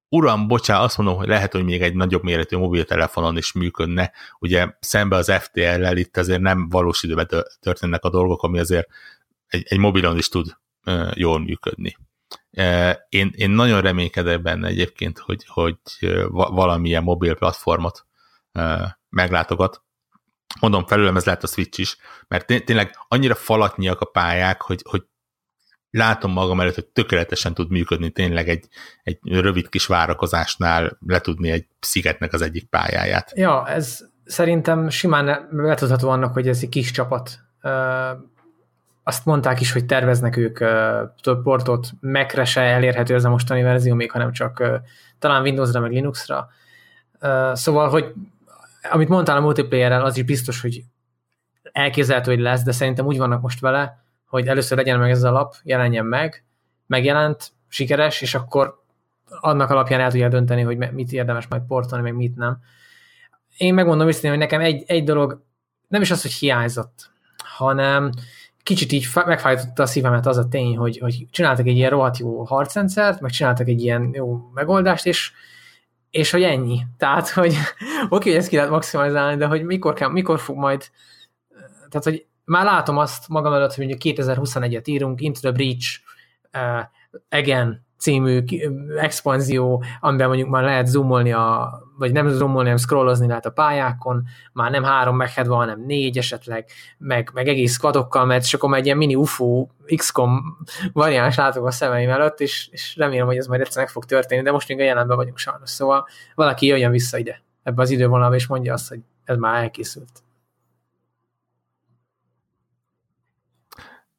uram, 0.09 0.49
bocsá, 0.49 0.81
azt 0.81 0.96
mondom, 0.96 1.16
hogy 1.16 1.29
lehet, 1.29 1.53
hogy 1.53 1.64
még 1.64 1.83
egy 1.83 1.94
nagyobb 1.94 2.23
méretű 2.23 2.57
mobiltelefonon 2.57 3.37
is 3.37 3.53
működne. 3.53 4.12
Ugye 4.38 4.68
szembe 4.81 5.16
az 5.16 5.33
FTL-lel 5.33 5.96
itt 5.96 6.16
azért 6.16 6.40
nem 6.40 6.68
valós 6.68 7.03
időben 7.03 7.29
történnek 7.61 8.05
a 8.05 8.11
dolgok, 8.11 8.42
ami 8.42 8.59
azért 8.59 8.88
egy, 9.46 9.66
egy 9.68 9.79
mobilon 9.79 10.16
is 10.16 10.29
tud 10.29 10.57
uh, 10.85 11.11
jól 11.14 11.38
működni. 11.38 11.96
Én, 13.09 13.33
én 13.35 13.51
nagyon 13.51 13.81
reménykedek 13.81 14.42
benne 14.42 14.68
egyébként, 14.68 15.18
hogy, 15.18 15.44
hogy 15.46 15.77
valamilyen 16.29 17.03
mobil 17.03 17.35
platformot 17.35 18.07
meglátogat, 19.09 19.83
mondom, 20.61 20.87
felőlem 20.87 21.17
ez 21.17 21.25
lehet 21.25 21.43
a 21.43 21.47
Switch 21.47 21.81
is, 21.81 21.97
mert 22.29 22.65
tényleg 22.65 22.97
annyira 23.09 23.35
falatnyiak 23.35 24.01
a 24.01 24.05
pályák, 24.05 24.63
hogy, 24.63 24.83
hogy 24.89 25.03
látom 25.91 26.33
magam 26.33 26.61
előtt, 26.61 26.75
hogy 26.75 26.87
tökéletesen 26.87 27.55
tud 27.55 27.71
működni 27.71 28.11
tényleg 28.11 28.49
egy, 28.49 28.69
egy 29.03 29.19
rövid 29.23 29.69
kis 29.69 29.87
várakozásnál 29.87 30.99
letudni 31.07 31.51
egy 31.51 31.67
szigetnek 31.81 32.33
az 32.33 32.43
egyik 32.43 32.69
pályáját. 32.69 33.33
Ja, 33.35 33.69
ez 33.69 34.09
szerintem 34.25 34.89
simán 34.89 35.49
letudható 35.51 36.09
annak, 36.09 36.33
hogy 36.33 36.49
ez 36.49 36.59
egy 36.63 36.69
kis 36.69 36.91
csapat. 36.91 37.39
Azt 39.03 39.25
mondták 39.25 39.61
is, 39.61 39.73
hogy 39.73 39.87
terveznek 39.87 40.37
ők 40.37 40.59
több 41.21 41.43
portot, 41.43 41.91
Mac-re 42.01 42.45
se 42.45 42.61
elérhető 42.61 43.15
ez 43.15 43.25
a 43.25 43.31
mostani 43.31 43.63
verzió, 43.63 43.95
még 43.95 44.11
hanem 44.11 44.33
csak 44.33 44.63
talán 45.19 45.43
Windowsra, 45.43 45.81
meg 45.81 45.91
Linuxra. 45.91 46.49
Szóval, 47.53 47.89
hogy 47.89 48.13
amit 48.83 49.09
mondtál 49.09 49.37
a 49.37 49.40
multiplayerrel, 49.40 50.05
az 50.05 50.16
is 50.16 50.23
biztos, 50.23 50.61
hogy 50.61 50.83
elképzelhető, 51.73 52.31
hogy 52.31 52.40
lesz, 52.40 52.62
de 52.62 52.73
szerintem 52.73 53.07
úgy 53.07 53.19
vannak 53.19 53.43
most 53.43 53.61
vele, 53.61 54.05
hogy 54.27 54.47
először 54.47 54.79
legyen 54.79 54.99
meg 54.99 55.11
ez 55.11 55.23
a 55.23 55.31
lap, 55.31 55.55
jelenjen 55.62 56.07
meg, 56.07 56.45
megjelent, 56.87 57.53
sikeres, 57.69 58.21
és 58.21 58.35
akkor 58.35 58.83
annak 59.40 59.71
alapján 59.71 60.01
el 60.01 60.11
tudja 60.11 60.29
dönteni, 60.29 60.62
hogy 60.62 60.77
mit 60.77 61.12
érdemes 61.12 61.47
majd 61.47 61.62
portolni, 61.62 62.05
meg 62.05 62.14
mit 62.14 62.37
nem. 62.37 62.59
Én 63.57 63.75
megmondom 63.75 64.07
őszintén, 64.07 64.31
hogy 64.31 64.38
nekem 64.38 64.61
egy, 64.61 64.83
egy 64.87 65.05
dolog 65.05 65.43
nem 65.88 66.03
is 66.03 66.11
az, 66.11 66.23
hogy 66.23 66.33
hiányzott, 66.33 67.11
hanem 67.37 68.11
kicsit 68.62 68.93
így 68.93 69.07
megfájtotta 69.14 69.83
a 69.83 69.87
szívemet 69.87 70.27
az 70.27 70.37
a 70.37 70.49
tény, 70.49 70.77
hogy, 70.77 70.99
hogy 70.99 71.27
csináltak 71.31 71.66
egy 71.66 71.77
ilyen 71.77 71.90
rohadt 71.90 72.19
jó 72.19 72.45
harcrendszert, 72.45 73.21
meg 73.21 73.31
csináltak 73.31 73.69
egy 73.69 73.83
ilyen 73.83 74.11
jó 74.12 74.51
megoldást, 74.55 75.07
és 75.07 75.33
és 76.11 76.31
hogy 76.31 76.42
ennyi. 76.42 76.81
Tehát, 76.99 77.29
hogy 77.29 77.55
oké, 77.55 78.05
okay, 78.09 78.31
hogy 78.31 78.40
ezt 78.40 78.49
ki 78.49 78.57
lehet 78.57 78.70
maximalizálni, 78.70 79.37
de 79.37 79.46
hogy 79.46 79.64
mikor, 79.64 79.94
kell, 79.94 80.09
mikor 80.09 80.40
fog 80.40 80.57
majd, 80.57 80.90
tehát, 81.88 82.05
hogy 82.05 82.27
már 82.44 82.64
látom 82.64 82.99
azt 82.99 83.29
magam 83.29 83.53
előtt, 83.53 83.75
hogy 83.75 83.87
mondjuk 83.87 84.16
2021-et 84.16 84.88
írunk, 84.88 85.20
Into 85.20 85.40
the 85.40 85.51
Breach, 85.51 86.01
uh, 86.53 86.85
again, 87.29 87.87
című 88.01 88.45
expanzió, 88.99 89.85
amiben 90.01 90.27
mondjuk 90.27 90.49
már 90.49 90.63
lehet 90.63 90.87
zoomolni, 90.87 91.33
a, 91.33 91.79
vagy 91.99 92.13
nem 92.13 92.29
zoomolni, 92.29 92.63
hanem 92.63 92.77
scrollozni 92.77 93.27
lehet 93.27 93.47
a 93.47 93.51
pályákon, 93.51 94.27
már 94.53 94.71
nem 94.71 94.83
három 94.83 95.17
meghead 95.17 95.47
van, 95.47 95.59
hanem 95.59 95.85
négy 95.87 96.19
esetleg, 96.19 96.65
meg, 96.99 97.31
meg 97.35 97.49
egész 97.49 97.73
squadokkal, 97.73 98.25
mert 98.25 98.49
csak 98.49 98.63
akkor 98.63 98.77
egy 98.77 98.85
ilyen 98.85 98.97
mini 98.97 99.15
UFO 99.15 99.67
XCOM 99.97 100.59
variáns 100.93 101.37
látok 101.37 101.67
a 101.67 101.71
szemeim 101.71 102.11
előtt, 102.11 102.41
és, 102.41 102.69
és 102.73 102.97
remélem, 102.97 103.27
hogy 103.27 103.37
ez 103.37 103.47
majd 103.47 103.61
egyszer 103.61 103.83
meg 103.83 103.93
fog 103.93 104.05
történni, 104.05 104.43
de 104.43 104.53
most 104.53 104.69
még 104.69 104.81
a 104.81 104.83
jelenben 104.83 105.17
vagyunk 105.17 105.39
sajnos, 105.39 105.71
szóval 105.71 106.09
valaki 106.35 106.67
jöjjön 106.67 106.91
vissza 106.91 107.19
ide 107.19 107.43
ebbe 107.63 107.83
az 107.83 107.91
idővonalba, 107.91 108.35
és 108.35 108.47
mondja 108.47 108.73
azt, 108.73 108.89
hogy 108.89 109.01
ez 109.25 109.37
már 109.37 109.63
elkészült. 109.63 110.23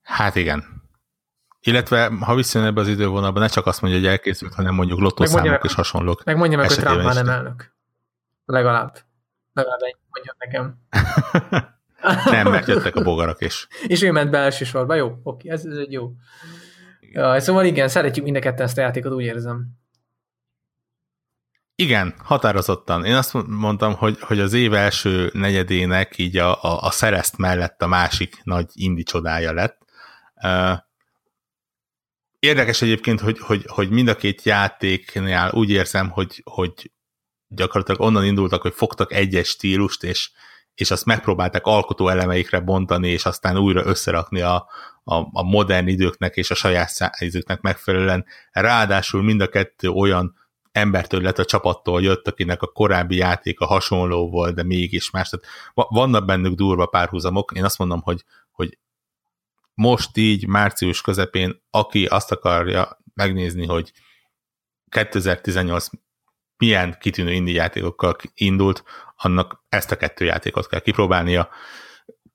Hát 0.02 0.36
igen, 0.36 0.81
illetve, 1.62 2.12
ha 2.20 2.36
visszajön 2.36 2.68
ebbe 2.68 2.82
az 2.82 2.88
idővonalba, 2.88 3.40
ne 3.40 3.48
csak 3.48 3.66
azt 3.66 3.82
mondja, 3.82 4.00
hogy 4.00 4.10
elkészült, 4.10 4.54
hanem 4.54 4.74
mondjuk 4.74 5.00
lottószámok 5.00 5.64
és 5.64 5.74
hasonlók. 5.74 6.24
Meg 6.24 6.38
mondja 6.38 6.58
meg, 6.58 6.68
hogy 6.68 6.78
Trump 6.78 7.04
már 7.04 7.14
nem 7.14 7.30
elnök. 7.30 7.74
Legalább. 8.46 8.98
Legalább 9.54 9.80
egy 9.82 9.96
mondja 10.10 10.36
nekem. 10.38 10.80
nem, 12.32 12.52
mert 12.52 12.68
jöttek 12.68 12.96
a 12.96 13.02
bogarak 13.02 13.42
is. 13.42 13.68
és 13.88 14.02
ő 14.02 14.12
ment 14.12 14.32
be 14.32 14.38
elsősorban. 14.38 14.98
Jó, 14.98 15.20
oké, 15.24 15.50
ez, 15.50 15.66
ez 15.66 15.78
egy 15.78 15.92
jó. 15.92 16.12
Ja, 17.00 17.40
szóval 17.40 17.66
igen, 17.66 17.88
szeretjük 17.88 18.26
mind 18.26 18.36
a 18.36 18.62
ezt 18.62 18.78
a 18.78 18.82
játékot, 18.82 19.12
úgy 19.12 19.24
érzem. 19.24 19.80
Igen, 21.76 22.14
határozottan. 22.24 23.06
Én 23.06 23.16
azt 23.16 23.34
mondtam, 23.48 23.96
hogy, 23.96 24.20
hogy 24.20 24.40
az 24.40 24.54
év 24.54 24.74
első 24.74 25.30
negyedének 25.34 26.18
így 26.18 26.38
a, 26.38 26.64
a, 26.64 26.82
a 26.82 26.92
szereszt 26.92 27.38
mellett 27.38 27.82
a 27.82 27.88
másik 27.88 28.40
nagy 28.44 28.66
indi 28.74 29.04
csodája 29.04 29.54
lett. 29.54 29.86
Érdekes 32.42 32.82
egyébként, 32.82 33.20
hogy, 33.20 33.40
hogy, 33.40 33.66
hogy 33.68 33.90
mind 33.90 34.08
a 34.08 34.16
két 34.16 34.44
játéknál 34.44 35.52
úgy 35.54 35.70
érzem, 35.70 36.10
hogy, 36.10 36.42
hogy 36.44 36.92
gyakorlatilag 37.48 38.02
onnan 38.02 38.26
indultak, 38.26 38.62
hogy 38.62 38.74
fogtak 38.74 39.14
egyes 39.14 39.48
stílust, 39.48 40.04
és, 40.04 40.32
és 40.76 40.92
azt 40.92 41.06
megpróbálták 41.06 41.66
alkotó 41.66 42.08
elemeikre 42.08 42.60
bontani, 42.60 43.10
és 43.10 43.26
aztán 43.26 43.58
újra 43.58 43.86
összerakni 43.86 44.42
a, 44.42 44.56
a, 45.04 45.16
a 45.16 45.44
modern 45.44 45.88
időknek 45.88 46.36
és 46.36 46.52
a 46.52 46.56
saját 46.56 46.90
szájzőknek 46.90 47.62
megfelelően. 47.62 48.26
Ráadásul 48.52 49.24
mind 49.24 49.42
a 49.42 49.48
kettő 49.48 49.90
olyan 49.90 50.36
embertől 50.72 51.22
lett 51.22 51.40
a 51.40 51.46
csapattól 51.46 52.02
jött, 52.02 52.28
akinek 52.28 52.62
a 52.62 52.72
korábbi 52.72 53.16
játéka 53.16 53.66
hasonló 53.66 54.30
volt, 54.30 54.56
de 54.56 54.64
mégis 54.64 55.10
más. 55.10 55.30
Tehát 55.30 55.46
vannak 55.74 56.26
bennük 56.26 56.56
durva 56.56 56.86
párhuzamok. 56.86 57.52
Én 57.56 57.64
azt 57.64 57.78
mondom, 57.78 58.02
hogy, 58.02 58.24
hogy 58.52 58.78
most 59.74 60.18
így 60.18 60.48
március 60.48 61.02
közepén, 61.02 61.62
aki 61.70 62.06
azt 62.06 62.32
akarja 62.32 63.00
megnézni, 63.14 63.66
hogy 63.66 63.92
2018 64.90 65.88
milyen 66.58 66.98
kitűnő 67.00 67.32
indie 67.32 67.62
játékokkal 67.62 68.16
indult, 68.34 68.84
annak 69.16 69.64
ezt 69.70 69.92
a 69.92 69.98
kettő 69.98 70.26
játékot 70.26 70.68
kell 70.68 70.80
kipróbálnia. 70.80 71.50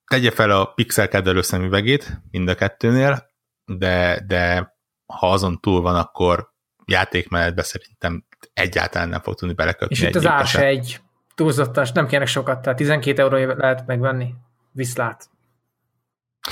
Tegye 0.07 0.31
fel 0.31 0.51
a 0.51 0.65
pixel 0.65 1.09
kedvelő 1.09 1.43
szemüvegét 1.43 2.21
mind 2.31 2.49
a 2.49 2.55
kettőnél, 2.55 3.31
de, 3.65 4.25
de 4.27 4.75
ha 5.07 5.31
azon 5.31 5.61
túl 5.61 5.81
van, 5.81 5.97
akkor 5.97 6.53
játékmenetbe 6.85 7.63
szerintem 7.63 8.27
egyáltalán 8.53 9.09
nem 9.09 9.21
fog 9.21 9.35
tudni 9.35 9.55
belekötni. 9.55 9.97
És 9.97 10.03
itt 10.03 10.15
az 10.15 10.27
ár 10.27 10.47
se 10.47 10.65
egy 10.65 11.01
túlzottas, 11.35 11.93
nem 11.93 12.07
kérnek 12.07 12.29
sokat, 12.29 12.63
tehát 12.63 12.79
12 12.79 13.23
euró 13.23 13.37
lehet 13.37 13.87
megvenni, 13.87 14.35
viszlát. 14.73 15.29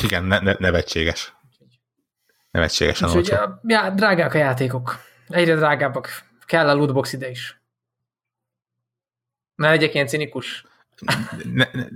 Igen, 0.03 0.24
ne, 0.24 0.38
ne, 0.38 0.55
nevetséges. 0.59 1.34
Nevetségesen 2.51 3.09
Úgyhogy, 3.09 3.30
olcsó. 3.30 3.53
Ja, 3.62 3.90
drágák 3.90 4.34
a 4.34 4.38
játékok. 4.38 4.99
Egyre 5.28 5.55
drágábbak. 5.55 6.09
Kell 6.47 6.68
a 6.68 6.74
lootbox 6.74 7.12
ide 7.12 7.30
is. 7.30 7.61
Ne 9.55 9.68
legyek 9.68 9.95
ilyen 9.95 10.07
cinikus. 10.07 10.64
Ne, 11.45 11.68
ne, 11.72 11.86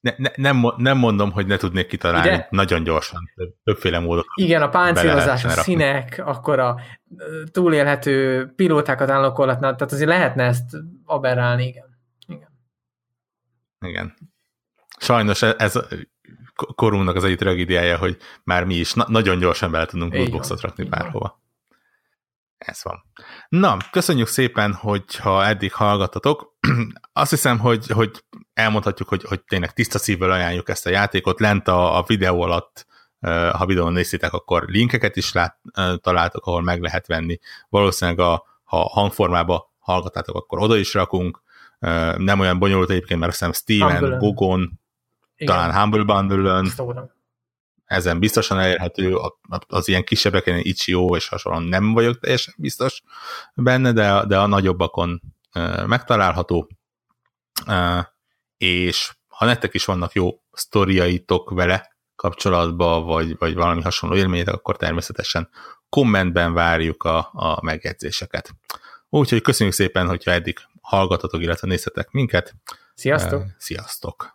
ne, 0.00 0.14
ne, 0.16 0.30
nem, 0.36 0.62
nem 0.76 0.98
mondom, 0.98 1.32
hogy 1.32 1.46
ne 1.46 1.56
tudnék 1.56 1.86
kitalálni 1.86 2.28
Ide? 2.28 2.46
nagyon 2.50 2.84
gyorsan, 2.84 3.30
többféle 3.64 3.98
módon. 3.98 4.24
Igen, 4.34 4.62
a 4.62 4.68
páncélozás, 4.68 5.44
a 5.44 5.48
színek, 5.48 6.22
akkor 6.24 6.58
a 6.58 6.80
túlélhető 7.52 8.46
pilótákat 8.56 9.10
állokolatnál, 9.10 9.74
tehát 9.74 9.92
azért 9.92 10.08
lehetne 10.08 10.44
ezt 10.44 10.76
aberrálni, 11.04 11.66
igen. 11.66 11.98
Igen. 12.26 12.48
igen. 13.80 14.14
Sajnos 14.98 15.42
ez, 15.42 15.54
ez 15.58 15.76
korunknak 16.74 17.16
az 17.16 17.24
egyik 17.24 17.38
tragédiája, 17.38 17.98
hogy 17.98 18.16
már 18.44 18.64
mi 18.64 18.74
is 18.74 18.92
na- 18.92 19.06
nagyon 19.08 19.38
gyorsan 19.38 19.70
bele 19.70 19.86
tudunk 19.86 20.14
lootboxot 20.14 20.60
rakni 20.60 20.84
bárhova. 20.84 21.42
Ez 22.58 22.80
van. 22.82 23.04
Na, 23.48 23.76
köszönjük 23.90 24.26
szépen, 24.26 24.72
hogyha 24.72 25.44
eddig 25.46 25.72
hallgattatok. 25.72 26.56
Azt 27.12 27.30
hiszem, 27.30 27.58
hogy, 27.58 27.86
hogy 27.86 28.24
elmondhatjuk, 28.54 29.08
hogy, 29.08 29.24
hogy 29.24 29.42
tényleg 29.42 29.72
tiszta 29.72 29.98
szívvel 29.98 30.30
ajánljuk 30.30 30.68
ezt 30.68 30.86
a 30.86 30.90
játékot. 30.90 31.40
Lent 31.40 31.68
a, 31.68 31.98
a 31.98 32.04
videó 32.06 32.42
alatt, 32.42 32.86
ha 33.52 33.66
videón 33.66 33.92
néztétek, 33.92 34.32
akkor 34.32 34.64
linkeket 34.66 35.16
is 35.16 35.32
lát, 35.32 35.58
találtok, 36.00 36.46
ahol 36.46 36.62
meg 36.62 36.80
lehet 36.80 37.06
venni. 37.06 37.38
Valószínűleg 37.68 38.20
a, 38.20 38.44
ha 38.64 38.76
hangformában 38.76 39.60
hallgatátok, 39.78 40.36
akkor 40.36 40.58
oda 40.58 40.76
is 40.76 40.94
rakunk. 40.94 41.42
Nem 42.16 42.40
olyan 42.40 42.58
bonyolult 42.58 42.90
egyébként, 42.90 43.20
mert 43.20 43.32
azt 43.32 43.44
hiszem 43.44 43.52
Steven, 43.52 44.18
Gogon, 44.18 44.80
Igen. 45.36 45.54
talán 45.54 45.74
Humble 45.74 46.02
Bundle-ön, 46.02 46.72
ezen 47.84 48.18
biztosan 48.18 48.58
elérhető, 48.58 49.16
az 49.68 49.88
ilyen 49.88 50.04
kisebbeken 50.04 50.58
Itch.io 50.58 51.16
és 51.16 51.28
hasonlóan 51.28 51.64
nem 51.64 51.92
vagyok 51.92 52.18
teljesen 52.18 52.54
biztos 52.56 53.02
benne, 53.54 53.92
de, 53.92 54.24
de 54.26 54.38
a 54.38 54.46
nagyobbakon 54.46 55.22
megtalálható, 55.86 56.68
és 58.56 59.12
ha 59.28 59.44
nektek 59.44 59.74
is 59.74 59.84
vannak 59.84 60.12
jó 60.12 60.42
sztoriaitok 60.52 61.50
vele 61.50 61.96
kapcsolatban, 62.16 63.04
vagy, 63.04 63.38
vagy 63.38 63.54
valami 63.54 63.82
hasonló 63.82 64.16
élményetek, 64.16 64.54
akkor 64.54 64.76
természetesen 64.76 65.48
kommentben 65.88 66.52
várjuk 66.52 67.02
a, 67.02 67.30
a 67.32 67.58
megjegyzéseket. 67.62 68.54
Úgyhogy 69.08 69.42
köszönjük 69.42 69.74
szépen, 69.74 70.06
hogyha 70.06 70.30
eddig 70.30 70.58
hallgatatok, 70.80 71.42
illetve 71.42 71.68
néztetek 71.68 72.10
minket. 72.10 72.54
Sziasztok! 72.94 73.44
Sziasztok! 73.58 74.33